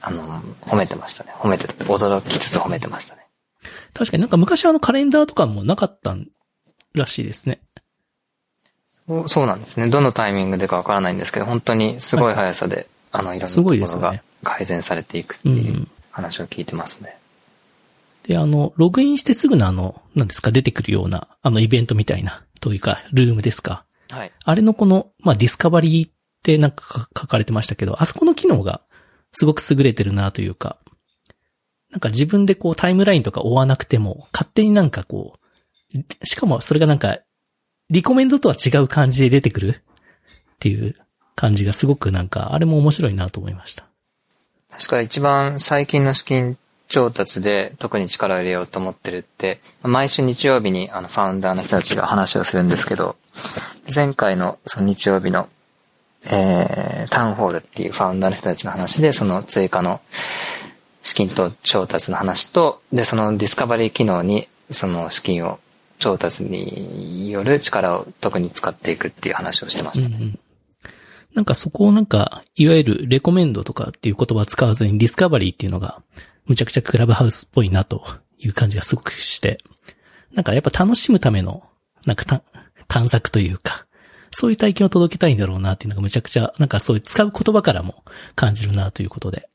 [0.00, 1.32] あの、褒めてましたね。
[1.36, 3.26] 褒めて、驚きつつ褒めてましたね。
[3.94, 6.16] 確かになんか昔あのカレンダーとかもなかった
[6.94, 7.60] らしいですね。
[9.06, 9.88] そうそうなんですね。
[9.88, 15.52] どのタイミングでかわからないんですけど、本当にすごい速さで、あの、いろんなすところが改善されていくってう。
[15.52, 17.18] いうん話を聞いてますね。
[18.26, 23.84] で、あの、ログインしてすぐのあの、なんですか、出てくるような、あのイベントみたいな、というか、ルームですか。
[24.10, 24.32] はい。
[24.44, 28.80] あれのこの、まあ、ディスカバリーってなんか書かれてましたけど、あそこの機能が
[29.32, 30.78] すごく優れてるなというか、
[31.90, 35.38] なんか自分でこうタイムラインとか追わなくても、勝手になんかこ
[35.94, 37.18] う、しかもそれがなんか、
[37.90, 39.68] リコメンドとは違う感じで出てくる
[40.54, 40.96] っていう
[41.36, 43.86] 感じがすごくなんか、あれも面白いなと思いました。
[44.70, 46.58] 確か一番最近の資金
[46.94, 53.16] 調達で特に力を入れようと思ってるって、毎週日曜日にあのファウンダーの人たちが話をするんですけど、
[53.92, 55.48] 前回のその日曜日の、
[56.26, 60.00] えー、タウンホールっていうファウンダーの人たちの話で、その追加の
[61.02, 65.58] 資金と調達の話と、で、そのディスカバリー機能にその資金を
[65.98, 70.06] 調達による力を特に使っていくっていう話をしてました。
[70.06, 70.38] うんうん。
[71.34, 76.00] なんかそこをなんか、いわゆるレコメンドとかっていう言葉を使わずにディスカバリーっていうのが、
[76.46, 78.04] むちゃくちゃクラブハウスっぽいなと
[78.38, 79.58] いう感じがすごくして、
[80.32, 81.62] なんかやっぱ楽しむための、
[82.06, 82.42] なんかた
[82.88, 83.86] 探索というか、
[84.30, 88.04] そういう体験を届けたいんだろうなっていうのがむちゃくちゃ、なんかそういう使う言葉からも
[88.34, 89.48] 感じるなということで。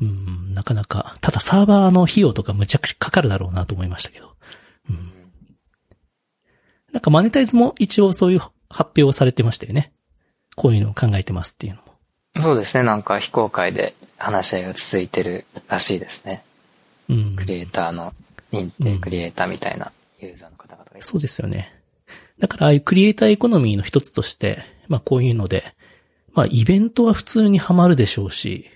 [0.00, 4.36] うん、なかなか、ただサーバーの費用とかむちゃくちゃかかるだろうなと思いましたけど。
[4.90, 5.12] うん。
[6.92, 9.92] なんかマネタイズも一応そういう発表をされてましたよね。
[10.54, 11.80] こういうのを考えてますっていうの。
[12.36, 16.44] そうですね、なんか非公開で話し合いが続いてるらしいですね。
[17.08, 17.36] うん。
[17.36, 18.12] クリエイターの
[18.52, 21.02] 認定クリエイターみたいなユーザーの方々がいる。
[21.02, 21.72] そうですよね。
[22.38, 25.64] だからああいうクリエイターエコノミーの一つとして、まあこういうので、
[26.34, 28.66] まあイベントは普通にハマるでしょうし、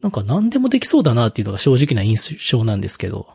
[0.00, 3.28] なんか何でもできそうだなっていうのが正直な印象なんですけど、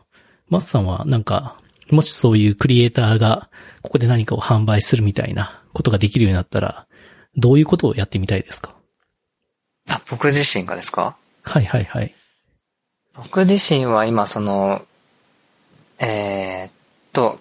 [0.48, 1.56] マスさんはなんか、
[1.90, 3.48] もしそういうクリエイターが
[3.80, 6.86] ここで何かを販売するみたいなことができるようになったら、
[7.36, 8.74] どういうことをやってみたいですか？
[9.88, 11.16] あ、僕自身がですか？
[11.42, 12.14] はいはいはい。
[13.14, 14.82] 僕自身は今その、
[15.98, 16.72] えーっ
[17.12, 17.40] と、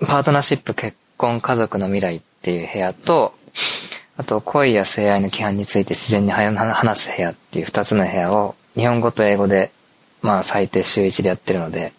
[0.00, 3.34] パートナーシップ結婚家族の未来っていう部屋と、
[4.18, 9.72] あと恋や性愛の規範について自然に話す部屋っていう二つの部屋を日本語と英語で、
[10.22, 11.92] まあ最低週一でやってるので、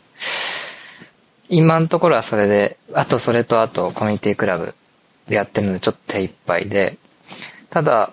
[1.49, 4.75] 今のところはそれで、あとそれとあとコミュニティクラブ
[5.27, 6.97] でやってるのでちょっと手一杯で、
[7.69, 8.11] ただ、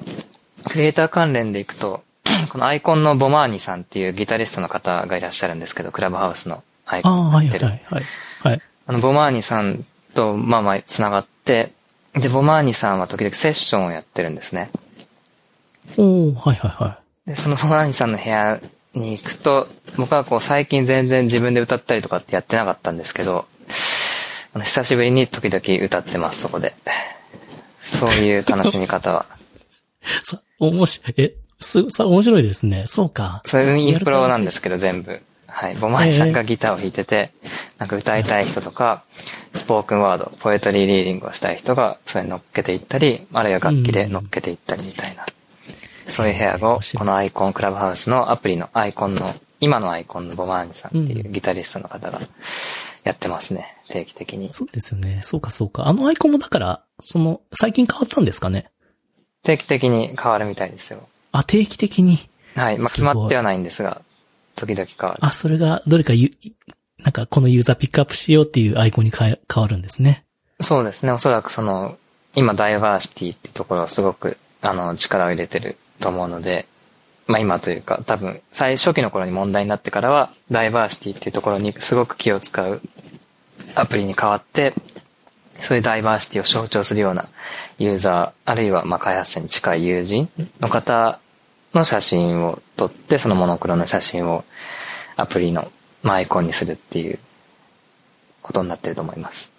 [0.69, 2.03] クリエイター関連でいくと、
[2.51, 7.67] このアイコンのボマーニさんっていうギタリストの方がいらっしゃるんですけど、クラブハウスのアイコンをやってる。
[7.67, 8.03] はいはい。
[8.43, 8.61] はい。
[8.87, 11.73] あの、ボマーニさんと、まあまあ、繋がって、
[12.15, 14.71] で、ボマーニさんは時々セッションをやってるんですね。
[15.99, 18.61] おー、はいはいはで、そのボマーニさんの部屋
[18.95, 23.47] に行くと、僕はこう最近全然自分で歌ったりとかってやってなかったんですけど、
[24.55, 26.75] あの久しぶりに時々歌ってます、そこで。
[27.83, 29.27] そういう楽しみ方は。
[30.33, 30.37] い。
[30.59, 32.85] さ、面白い、え、す、さ、面白いですね。
[32.87, 33.43] そうか。
[33.47, 35.21] それインプロなんですけど、全部。
[35.47, 35.77] はい。
[35.77, 37.31] ボマーニさんがギターを弾いてて、
[37.79, 39.05] なんか歌いたい人とか、
[39.53, 45.25] スポークンワード、ポエトリーリーディングをしたい人が、それに乗っけていったり、あるいは楽器で乗っけていったりみたいな。
[46.09, 52.21] そういう部屋をこのアイコンクラブハウスのアプリのアイコンの、今のアイコンのボマーニさんっていうギタリストの方が
[53.05, 53.77] やってますね。
[53.89, 54.53] 定期的に。
[54.53, 55.21] そうですよね。
[55.23, 55.87] そうかそうか。
[55.87, 58.67] あのアイコンもだから、その、最近変わったんですかね？
[59.45, 61.07] 定期的に変わるみたいですよ。
[61.33, 62.19] あ、定期的に？
[62.57, 62.79] はい。
[62.79, 64.03] まあ、決まってはないんですが、
[64.57, 65.25] 時々変わる。
[65.25, 66.33] あ、それが、どれかゆ、
[66.99, 70.25] なんかこのユーザーピックアップしようっていうアイコンに変え変わるんですね。
[70.61, 71.13] そうですね。
[71.13, 71.99] おそらくその、
[72.35, 76.67] 今ダイバーシティっていうところをすごく、あの、力を入れてると思うので、
[77.27, 82.81] まあ今というか、多分、最初期の頃に問題になってからは、ダイバーシティっていうところにすごく気を使う
[83.75, 84.73] アプリに変わって、
[85.65, 87.27] そういうダイバーシティを象徴するような
[87.79, 90.29] ユーザー、あるいはまあ開発者に近い友人
[90.61, 91.19] の方
[91.73, 94.45] の写真を撮って、そのモノクロの写真を
[95.17, 95.73] アプリの
[96.03, 97.19] まあアイコンにするっていう
[98.43, 99.53] ことになってると思います。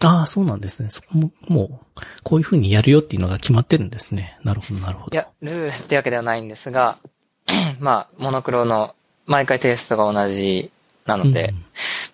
[0.00, 0.90] ああ、そうなんですね。
[0.90, 4.36] そこも、もう、こういう風にやるよっていうのが決まってるんですね。
[4.42, 5.14] なるほど、なるほど。
[5.14, 6.98] いや、ルールってわけではないんですが、
[7.80, 8.94] まあ、モノクロの
[9.26, 10.70] 毎回テイストが同じ
[11.06, 11.64] なので、うん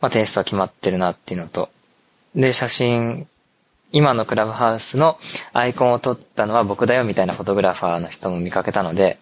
[0.01, 1.71] まあテイストは決まってるなっていうのと、
[2.35, 3.27] で、写真
[3.93, 5.19] 今のクラブハウスの
[5.53, 9.19] アイコンを撮ったのは僕だよみたいなフォトグラファーの人も見かけたので、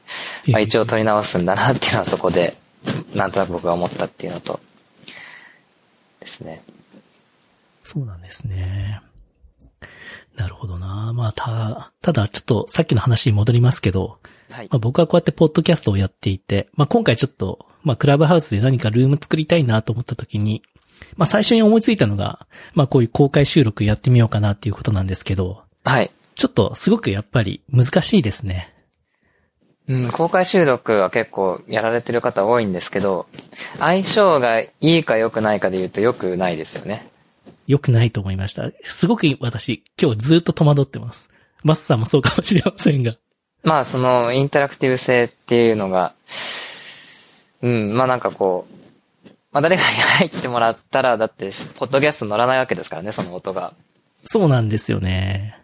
[0.46, 2.56] まあ、一応撮り直すんだなっていうのはそこで、
[3.14, 4.60] なんとなく僕が思ったっていうのと、
[6.20, 6.62] ですね。
[7.82, 9.00] そうなんですね。
[10.36, 11.12] なるほどな。
[11.14, 14.18] まあ、た、ただちょっとさっきの話に戻りますけど、
[14.50, 20.62] はい、まあ、僕はこうやってポッドキャストをやっていて、まあ、今回ちょっと、まあ、クラブハウスで何かルーム作りたいなと思った時に、
[21.16, 26.10] まあ、最初に思いついたのが、まあ、こういう公開収録やってみようかなっていうことなんですけど、はい。
[26.34, 28.72] ちょっとすごくやっぱり難しいですね。
[29.88, 33.26] うん、公開収録は結構やられてる方多いんですけど、
[33.78, 37.08] 相性がいいか良くないかで言うと良くないですよね。
[37.66, 38.70] 良くないと思いました。
[38.82, 41.30] すごく私、今日ずっと戸惑ってます。
[41.62, 43.16] マスさんもそうかもしれませんが。
[43.62, 46.14] まあ、その、インタラクティブ性っていうのが、
[47.62, 48.79] うん、まあなんかこう、
[49.52, 53.74] まあ誰かに入ってもらったら、だって、ポッドキャスト乗らないわけですからね、その音が。
[54.24, 55.56] そうなんですよね。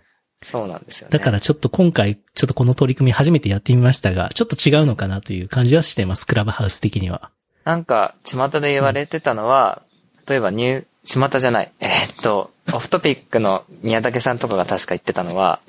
[0.42, 1.18] そうなんですよね。
[1.18, 7.30] だからちょっと今回、ちょっとこの取り組み初めてやってみましたが、ちょっと違うのかなという感じはしています、クラブハウス的には。
[7.64, 9.82] なんか、巷で言われてたのは、
[10.16, 15.60] うん、例えばニュー、巷じゃない、えー、っと、オフトピックの宮武さんとかが確か言ってたのは、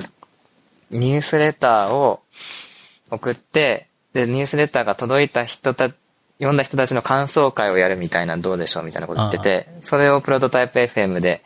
[0.90, 2.22] ニュースレターを
[3.12, 5.92] 送って、で、ニュースレターが届いた人た、
[6.38, 11.44] 読んだ人たちの感想会をやるみたいなどうでしょうみたいなこと言ってて、それをプロトタイプ FM で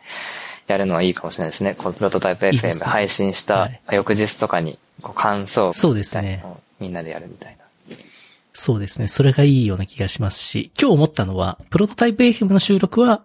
[0.66, 1.74] やるのはいいかもしれないですね。
[1.76, 6.44] このプロトタイプ FM 配信した翌日とかに、こう感想そうですね。
[6.78, 7.62] みんなでやるみたいな。
[8.52, 9.08] そうですね。
[9.08, 13.22] それがいいような気がしますし、今日思ったのは、プロトタイプ FM の収録は、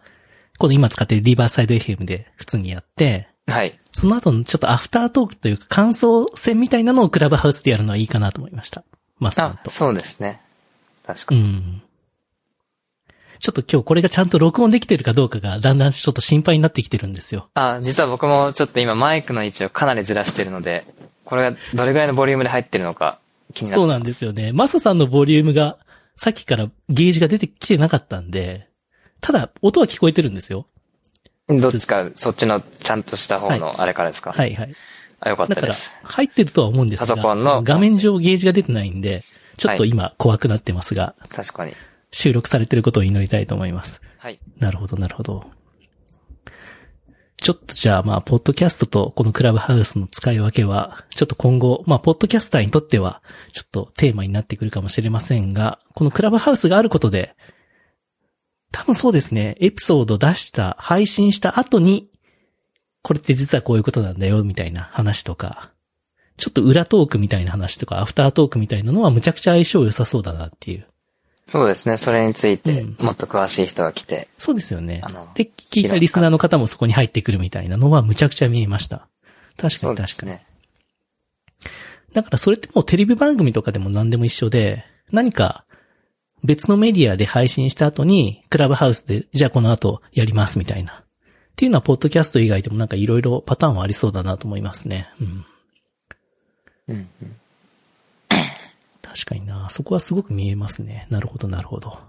[0.58, 3.78] この今使ってるリバーサイド FM で普通にやって、はい。
[3.92, 8.84] その後のちょっとアフタートークというか感想戦みたいなのをクラブハウスでやるのはいいかなと思いました。
[9.20, 9.70] マスさんと。
[9.70, 10.42] そうですね。
[11.08, 11.42] 確かに。
[11.42, 11.82] うん。
[13.40, 17.50] ちょっと今日これがちゃんと録音できてるかどうかがだんだんちょっと心配になってきてるんですよ。
[17.54, 20.86] あ、実は僕もちょっと今マイクの位置をかなりずらしてるので、
[21.24, 23.20] これがどれぐらいのボリュームで入ってるのか
[23.54, 23.80] 気になる。
[23.80, 24.52] そうなんですよね。
[24.52, 25.78] マサさんのボリュームが
[26.18, 28.68] さっきからゲージが出てきてなかったんで、
[29.22, 30.68] ただ音は聞こえてるんですよ。
[31.48, 34.76] どっちか、そっちのちゃんとした方のあれからですか、はい、はいはい
[35.20, 35.92] あ、よかったです。
[35.92, 39.24] だから、入ってるとは思うんですが、パソコンの画面上ゲージが出てないんで、
[39.58, 41.74] ちょっと今怖くなってますが、はい、確かに。
[42.12, 44.02] 収録されてることを祈りたいと思います。
[44.18, 44.40] はい。
[44.60, 45.46] なるほど、なるほど。
[47.38, 57.36] ちょっとじゃあまあ、ポッドキャストとこのクラブハウスの使い分けは、ちょっと今後、まあ、ポッドキャスターにとっては、ちょっとテーマになってくるかもしれませんが、このクラブハウスがあることで、
[58.72, 62.10] 多分そうですね、エピソード出した、配信した後に、
[63.02, 65.72] これって実はこういうことなんだよ、みたいな話とか、
[66.38, 70.88] ちょっと裏トークみたいな話とか、アフタートークみたいなのはむちゃくちゃ相性良さそうだなっていう。
[71.48, 71.98] そうですね。
[71.98, 74.26] それについて、もっと詳しい人が来て、うん。
[74.38, 75.02] そうですよね。
[75.34, 79.08] で、聞いたリスナーの方もそこに入ってくるみたいなのはむちゃくちゃ見えました。
[79.58, 80.32] 確かに確かに。
[80.34, 80.46] ね、
[82.14, 85.64] だからそれってもうテレビ番組とかでも何でも一緒で、何か
[86.44, 90.94] 別のメディアで配信した後に、クラブハウスで、じゃあこの後やりますみたいな。
[90.94, 91.04] っ
[91.56, 95.10] ていうのは、ポッドキャスト以外でもなんかいろいろパターンはありそうだなと思いますね。
[95.20, 95.46] うん。
[96.88, 97.36] うん、うん。
[99.02, 99.70] 確かにな。
[99.70, 101.08] そこはすごく見えますね。
[101.10, 102.00] なるほど、なるほど。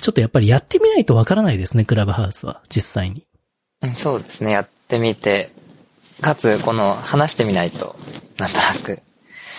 [0.00, 3.24] ちょっとやっぱりやってみないとわからないですね、クラブハウスは、実際に。
[3.82, 4.50] うん、そうですね。
[4.50, 5.50] やってみて、
[6.20, 7.98] かつ、この、話してみないと、
[8.38, 9.02] なんとなく。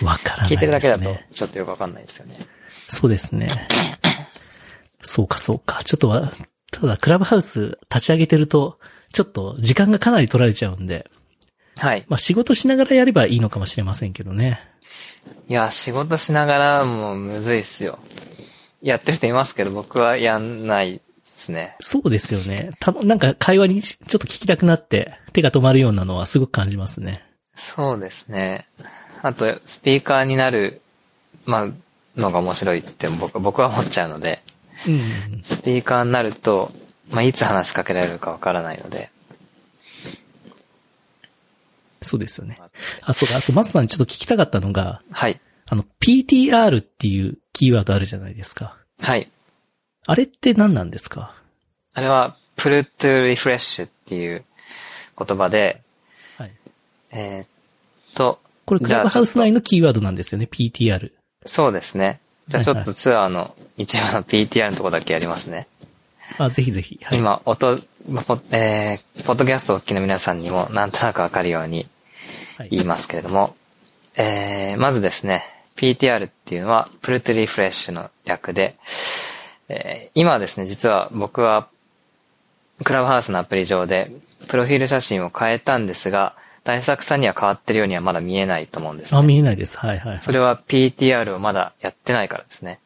[0.04, 2.36] わからない、ね、聞いてるだけだと、ちょっとよくわかんないですよね。
[2.88, 3.68] そうですね。
[5.02, 5.84] そうか、そうか。
[5.84, 6.32] ちょっとは、
[6.72, 8.80] ただ、クラブハウス立ち上げてると、
[9.14, 11.10] ちょっと時間がかなり取られちゃうんで。
[11.80, 12.06] はい。
[12.08, 14.60] まあ仕事しながらやればいいのかもしれませんけどね。
[15.50, 18.00] いや、仕事しながらもむずいっすよ。
[18.82, 21.76] やってる人いますけど、僕はやんないですね。
[21.80, 22.72] そうですよね。
[22.80, 27.24] たなんか会話にちょっと聞きたくなって手が止まるようなのはすごく感じますね。
[27.56, 28.68] そうですね。
[29.22, 30.82] あと、スピーカーになる、
[31.46, 31.68] まあ、
[32.20, 34.42] のが面白いって僕僕は思っちゃうので、
[34.88, 34.92] う
[35.38, 36.72] ん、スピーカーになると、
[37.10, 39.10] まあ、いつ話しかけられるかわからないので。
[42.02, 42.58] そうですよね。
[43.04, 43.38] あ、そうだ。
[43.38, 45.40] あと、マスさんにちょっと聞きたかったのが、はい。
[45.70, 48.78] あの、PTR っていうキーワードあるじゃないですか。
[49.02, 49.30] はい。
[50.06, 51.34] あれって何なんですか？
[51.94, 54.46] あれは、プルトゥリフレッシュっていう
[55.18, 55.82] 言葉で、
[56.38, 56.52] はい。
[57.12, 57.48] えー、っ
[58.14, 61.12] と、これクラブハウス内のキーワードなんですよね、PTR。
[61.46, 62.20] そうですね。
[62.48, 65.68] じゃあちょっとツアーの一部の PTR のとこだけやりますね。
[66.38, 67.00] あ、ぜひぜひ。
[67.04, 67.82] はい、今、音、
[68.52, 71.88] えー、ポッドキャストをお聞きの皆さんにもなんとなくわかるように
[72.70, 73.54] 言いますけれども、はい、
[74.18, 75.44] えー、まずですね、
[75.76, 78.76] PTR っていうのは、プルトリフレッシュの略で、
[79.70, 81.68] えー、今ですね、実は僕は、
[82.84, 84.12] クラブハウスのアプリ上で
[84.48, 89.20] プロフィール写真を変えたんですが、大作さんには変わってるようにはまだ見えないと思うんです、ね。
[89.20, 89.78] あ、見えないです。
[89.78, 90.22] はいはい、はい。
[90.22, 92.80] それは PTR をまだやってないからですね。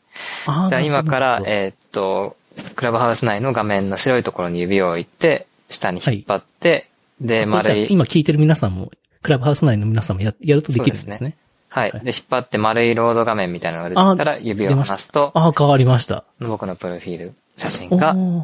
[0.45, 2.37] あじゃあ今から、ええーっと、
[2.75, 6.89] クラブハウス内の画面の白いところに指を置いて、下に引っ張って、
[7.19, 8.91] で、丸い、今聞いてる皆さんも、
[9.21, 11.17] クラブハウス内の皆さんもややるとできるんですね。
[11.17, 11.91] そうですはい。
[11.91, 16.25] で、引っ張って丸いロード画面みたいなのが出てきたら、指を離すと、ああ、変わりました。
[16.39, 18.43] 僕のプロフィール写真おがー変わ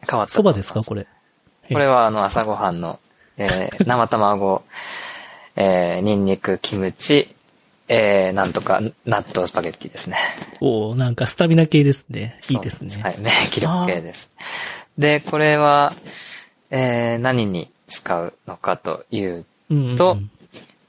[0.00, 0.52] たとそば。
[0.52, 1.06] ですかこれ。
[1.72, 2.98] これはあの朝ごはんの、
[3.36, 4.64] えー、生卵、
[5.54, 7.35] えー、ニンニク、キムチ、
[7.88, 10.16] えー、なんとか、納豆スパゲッティですね。
[10.60, 12.40] おーなんかスタミナ系ですね。
[12.48, 12.96] いいですね。
[13.02, 14.32] はい、免疫力系です。
[14.98, 15.92] で、これは、
[16.70, 20.16] えー、何に使うのかといううんうんうんと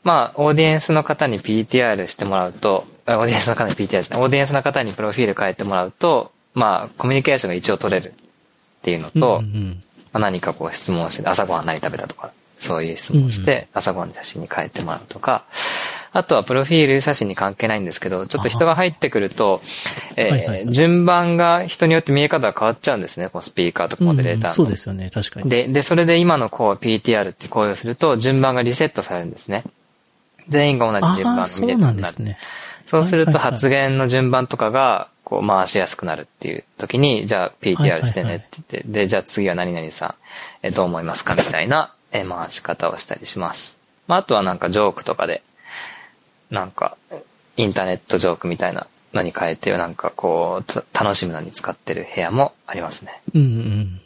[0.03, 4.17] まあ、オーディエンスの方に PTR してもらうと、あオーディエンスの方に PTR ですね。
[4.17, 8.13] オーディエンスの方にプロフィール変えてもらうと、まあ、コミュニケーションが一応取れるっ
[8.83, 9.83] ていうのと、うんうん
[10.13, 15.43] まあ、何かこう質問して、朝ごはん何食べたとか、そういう質問をして、朝ごはんの写真に変えてもらうとか、
[16.13, 19.61] あとはプロフィール写真に関係ないんですけど、ちょっと人が入ってくると、
[20.15, 23.29] えーはいはいはい順番が人によって見え方が変わっちゃうんですね。
[23.29, 24.47] こうスピーカーとかモデレーターの。
[24.49, 25.09] うんそうですよね。
[25.13, 25.49] 確かに。
[25.49, 29.63] で、で、それで今のこう PTR って行為をすると順番がリセットされるんですね。
[30.49, 32.01] 全員が同じ順番ああ、がそう見れるようんになる。
[32.01, 32.37] なですね。
[32.85, 40.15] そうすると発言の順番とかがこう回しやすくなるっていう時に、じゃあ PTR いしてねって言って、で、じゃあ次は何々さん、
[40.63, 43.77] えどう思いますかみたいなえ回し方をしたりします。
[44.07, 45.43] まあ、あとはなんかジョークとかで、
[46.49, 46.97] なんか、
[47.57, 53.21] インターネットジョークみたいなのに変えて、なんかこう、た楽しむのに使ってる部屋もありますね。
[53.33, 54.01] うんうん。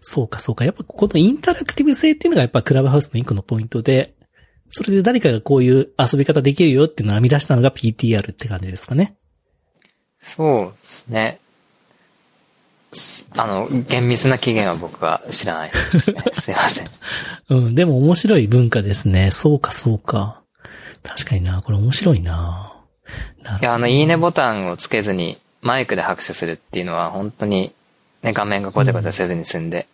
[0.00, 0.64] そうか、そうか。
[0.64, 4.14] やっぱこのインタラクティブ性っていうのがやっぱクラブハウスの一個のポイントで、
[4.70, 9.16] それで誰かがこういう遊び方できるよっていうのを編み出したのが PTR って感じですかね。
[10.18, 11.38] そうですね。
[12.92, 16.24] すあの、厳密な期限は僕は知らないですね。
[16.40, 16.90] すいません。
[17.50, 19.30] うん、でも面白い文化ですね。
[19.30, 20.41] そうか、そうか。
[21.02, 22.74] 確かにな、これ面白いな。
[23.42, 27.72] なるほどいや、あの、いいねボタンをつけずにマイクで拍手するっていうのは本当に、
[28.22, 29.86] ね、画面がごちゃごちゃせずに済んで、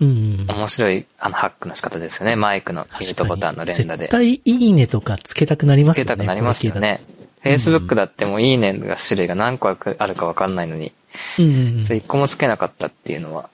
[0.00, 0.46] うん。
[0.48, 2.34] 面白い、あの、ハックの仕方ですよね。
[2.34, 4.10] マイクのミュートボタンの連打で絶。
[4.10, 6.06] 対いいねとかつけたくなりますよね。
[6.06, 7.02] つけたくなりますよね。
[7.44, 10.92] Facebook だってもういいねが種類が何個あるかわかんないのに。
[11.38, 13.48] うんそれ一個もつけなかったっていうのは、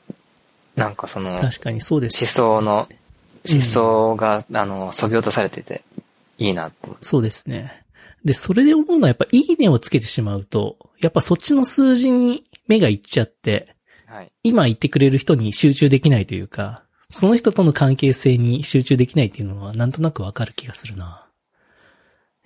[0.77, 2.25] なんかその、思確かにそうです。
[2.27, 2.89] 想の、
[3.51, 5.83] 思想が、あの、そぎ落とされてて、
[6.39, 7.85] いいなって思ってそうですね。
[8.25, 13.75] で、それで思うのはやっぱいいねをつけてしまうと、やっぱそっちの数字に目がいっちゃって、
[14.07, 14.33] はい。
[14.43, 21.27] 今言ってくれる人に集中できないというか、その人との関係性に集中できないっていうのはなんとなくわかる気がするな。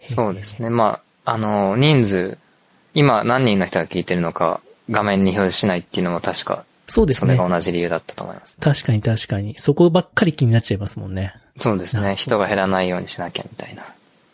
[0.05, 0.70] そうですね。
[0.70, 2.38] まあ、あの、人数、
[2.95, 7.49] 今何人の人が聞いてるのか、画面に表示しないっていうのも確か、そうですねそれが。
[7.49, 8.57] 同じ理由だったと思います。
[8.61, 9.59] 確かに確かに。
[9.59, 11.34] そこばっかり気になっちゃいますもんね。
[11.59, 12.16] そうですね。
[12.16, 13.84] 人が減らないようにしなきゃみたいな。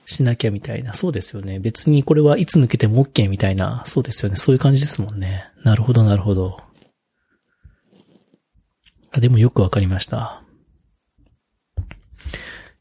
[0.07, 0.93] しなきゃみたいな。
[0.93, 1.59] そうですよね。
[1.59, 3.83] 別にこれはいつ抜けても OK みたいな。
[3.87, 4.37] そうですよね。
[4.37, 5.51] そういう感じですもんね。
[5.65, 6.59] なるほど、なるほど。
[9.13, 10.43] あ、でもよくわかりました。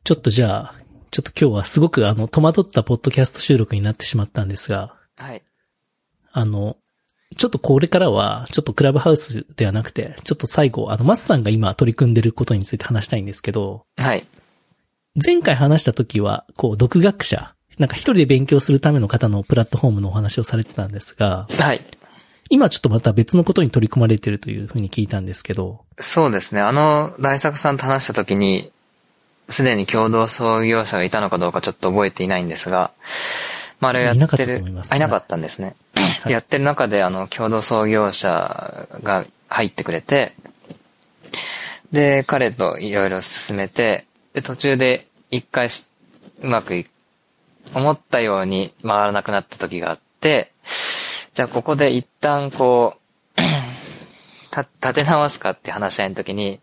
[0.04, 0.74] ちょっとじゃあ、
[1.12, 5.44] ちょっと今日はすごくあの、戸惑ったポッドキャスト収録になってしまったんですが、はい。
[6.32, 6.78] あの、
[7.38, 14.26] ちょっとこれからは、ちょっとクラブハウスではなくて、ちょっと最後、あの、マスさんが今取り組んでることについて話したいんですけど、はい。
[15.24, 21.82] 前回話した時は、こう、独学者、なんか一人で勉強するための方のプラットフォームのお話をされてたんですが、はい。
[22.50, 26.62] 今ちょっとまた別のことに取り組まれてるというふうに聞いたんですけど、そうですね。
[26.62, 28.72] あの、大作さんと話した時に、
[29.50, 32.92] すでに共同創業者がいたのかどうかちょっと覚えていないんですが、
[33.80, 35.76] まあ、あれをやいなかっるってたと思います、あ、いなかったんですね。
[36.28, 40.34] やってる中で、あの、共同創業者が入ってくれて、
[41.92, 45.88] で、彼といろいろ進めて、で、途中で一回し
[46.42, 46.86] うまくい、
[47.74, 50.52] 思ったように回らなくなった時があって、
[51.34, 53.42] じゃあここで一旦こう、
[54.52, 56.60] た、立て直すかって話し合いの時に、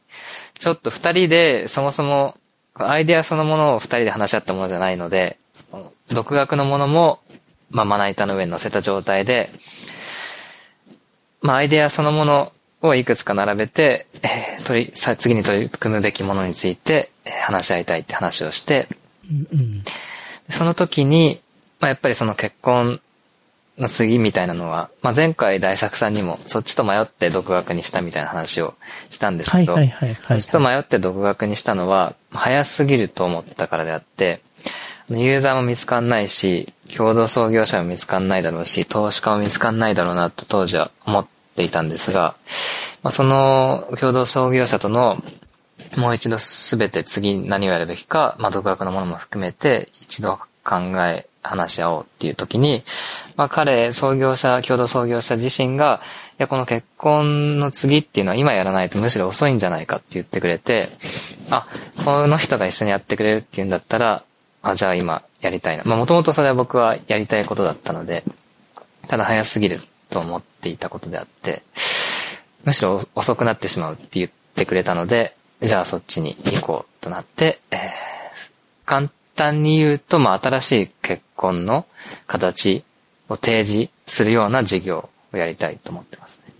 [0.58, 2.36] ちょっと二人でそもそも、
[2.74, 7.20] アイデアそのものを二人で話し合ったものじゃないので、その独学のものも、
[7.74, 9.50] まあ、まな板の上に乗せた状態で、
[11.42, 18.88] まあ、アイデアそのものをいくつか並べて、えー取り、さ、次に取り組むべきものについて、えー話し合いたいって話をして、
[19.30, 19.84] うんうん。
[20.48, 21.40] その時に、
[21.80, 23.00] まあ、やっぱりその結婚
[23.76, 28.74] の次みたいなのは、まあ、前回大作さんにもそっちと迷って独学にしたみたいな話を
[29.10, 34.40] したんですけど、そっちと迷って独学にしたのは、早すぎると思ったからであって、
[35.10, 41.26] ユーザーも見つかんないし、共同創業者も見つかんないだろうし、投資家も見つかんないだろうなと当時は思っ
[41.56, 42.36] ていたんですが、
[43.02, 45.22] まあ、その共同創業者との
[45.96, 50.76] もう一度すべて次何をやるべきか、まあ、独学のものも含めて一度考
[51.06, 52.82] え、話し合おうっていう時に、
[53.36, 56.00] まあ彼、創業者、共同創業者自身が、
[56.32, 60.88] いや、この結婚の次っていうのは今やらないとむしろ遅いんじゃないかって言ってくれて、
[61.50, 61.66] あ、
[62.04, 64.24] この人が一緒にやってくれるっていうんだったら、
[64.64, 65.84] あ、じゃあ今やりたいな。
[65.84, 68.24] まあもともとそれは僕はやりたいことだったので、
[69.06, 71.62] ただ早すぎると思っていたことであって、
[72.64, 77.78] むしろ遅くなってしまうって言ってくれたので、じゃあそっちに行こうとなって、えー、
[78.86, 81.86] 簡単に言うと、まあ新しい結婚の
[82.26, 82.82] 形
[83.28, 86.54] を提示するような事業をやりたいと思ってますね。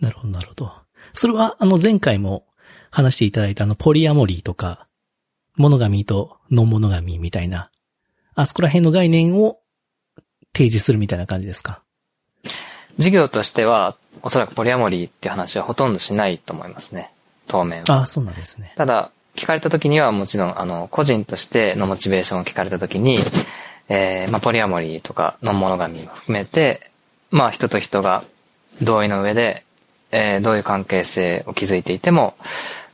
[0.00, 0.72] なるほど、なるほど。
[1.12, 2.44] それは、あの前回も
[2.90, 4.85] 話していただいたあのポリアモリーとか、
[5.56, 7.70] モノガミとノンモノガミみたいな、
[8.34, 9.58] あそこら辺の概念を
[10.54, 11.82] 提示するみたいな感じですか？
[12.98, 17.10] 事業としては、おそらくポリアモリーって話はほとんどしないと思いますね。
[17.46, 17.94] 当面は。
[17.94, 18.72] ああ、そうなんですね。
[18.76, 23.18] ただ、聞かれた時にはもちろん、あの、個人としてのモチベーションを聞かれた時に、
[23.88, 26.90] えー、まあ、ポリアモリーとか、ノンモノガミも含めて、
[27.30, 28.24] まあ、人と人が
[28.82, 29.64] 同意の上で、
[30.10, 32.34] えー、どういう関係性を築いていても、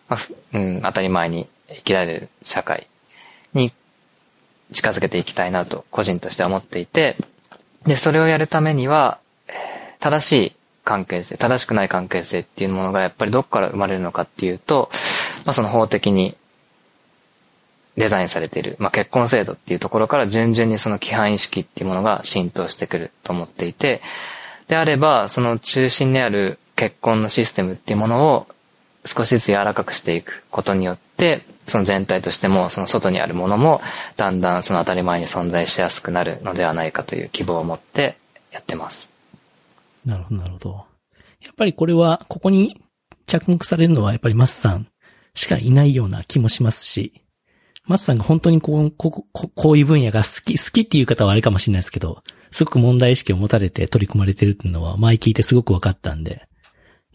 [0.09, 0.21] まあ、
[0.55, 2.87] うん、当たり前に生きられる社会
[3.55, 3.73] に
[4.73, 7.17] 近づけていきたいなと、個人としては思っていて、
[7.87, 9.19] で、それをやるためには、
[10.01, 14.91] 正しい関係性、正しくない関係性っていうものがやっぱりどこから生まれるのかっていうと、
[15.45, 16.35] まあその法的に
[17.97, 24.01] デザインされている、まあ結婚制度っていうところから順々にその規範意識っていうものが浸透してくると思っていて、
[24.69, 28.47] であれば、その中心にある結婚のシステムっていうものを
[29.05, 33.81] 少しずつ柔らかくしていくことによって、その全体としても、その外にあるものも、
[34.17, 38.17] だんだんその当たり前に存在しやすくなるのではないかという希望を持って
[38.51, 39.13] やってます。
[40.05, 40.85] なるほど、なるほど。
[41.41, 42.81] やっぱりこれは、ここに
[43.27, 44.87] 着目されるのはやっぱりマスさん
[45.35, 47.23] しかいないような気もしますし、
[47.87, 56.47] マスさんが本当にこう、こう、こういう分野が好き、好きっていう方はあれかもしれないですけど、すごく問題意識を持たれて取り組まれてるっていうのは前聞いてすごく分かったんで、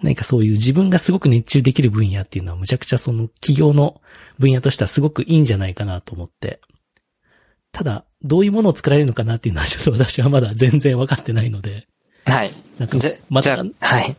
[0.01, 4.01] 何かそういう自分がすごく熱中できる分野っていうのはむちゃくちゃその企業の
[4.37, 6.59] 分野としてはすごくいいんじゃないかなと思って。
[7.71, 11.87] ただ、どういうものを作られるのかなっていうのはちょっと私はまだ全然分かってないので。
[12.25, 12.51] はい。
[12.77, 13.63] なんか、じゃ、また、は
[14.01, 14.15] い。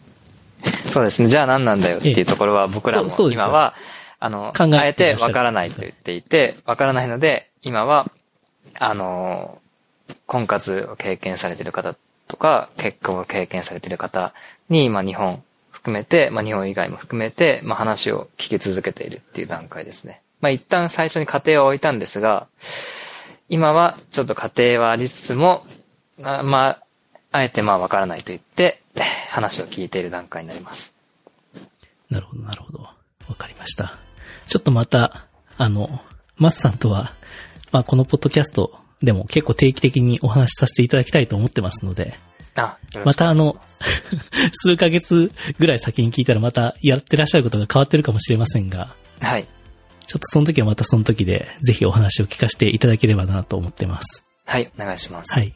[0.93, 1.29] そうですね。
[1.29, 3.75] じゃあ何なんだよっていうところは僕らも今は、
[4.19, 8.11] あの、考えてわからないと言っていて、わからないので、今は、
[8.79, 9.59] あの、
[10.27, 11.95] 婚活を経験されている方
[12.27, 14.35] とか、結婚を経験されている方
[14.69, 15.43] に、まあ日本
[15.93, 20.23] めて、まあ日本以外も含めて、まあ話を聞き続けているっていう段階ですね。
[20.41, 22.47] まあ一旦最初に家庭を置いたんですが、
[23.49, 25.67] 今はちょっと家庭はありつつも、
[26.23, 26.83] あまあ、
[27.31, 28.81] あえてまあわからないと言って、
[29.31, 30.95] 話を聞いている段階になります。
[32.11, 32.81] なるほど、なるほど。
[32.81, 33.99] わかりました。
[34.47, 35.27] ちょっとまた、
[35.57, 36.01] あの、
[36.37, 37.15] マスさんとは、
[37.71, 42.19] まあこのポッドキャストでも結構定期的にお話しさせていただきたいと思ってますので、
[43.05, 43.61] またあの、
[44.53, 49.47] 数ヶ月ぐらい先に聞いたらまたやってらっしゃることが変わってるかもしれませんが、はい。
[50.07, 54.25] ちょっとその時はまたその時で、ぜひお話を聞かせていただければなと思ってます。
[54.47, 55.33] はい、お願いします。
[55.35, 55.49] はい。
[55.49, 55.55] じゃ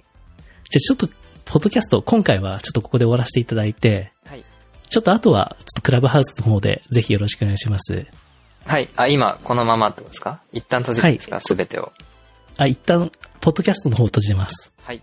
[0.77, 1.09] あちょっと、
[1.45, 4.45] ポッドキャスト、今回はちょっとここで終わらせていただいて、はい。
[4.89, 8.07] ちょっとあとは、ちょっとクラブハウスの方で、ぜひよろしくお願いします。
[8.67, 8.89] はい。
[8.97, 10.41] あ、今、このままってことですか？
[10.53, 11.41] 一旦閉じるんですか？
[11.41, 11.93] すべ、はい、てを。
[12.59, 14.73] あ、一旦、ポッドキャストの方を閉じます。
[14.83, 15.03] はい。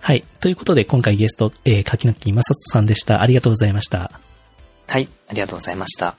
[0.00, 0.24] はい。
[0.40, 3.20] ということで、今回ゲスト、えー、柿の木正人さんでした。
[3.20, 4.12] ありがとうございました。
[4.86, 5.08] はい。
[5.28, 6.16] ありがとうございました。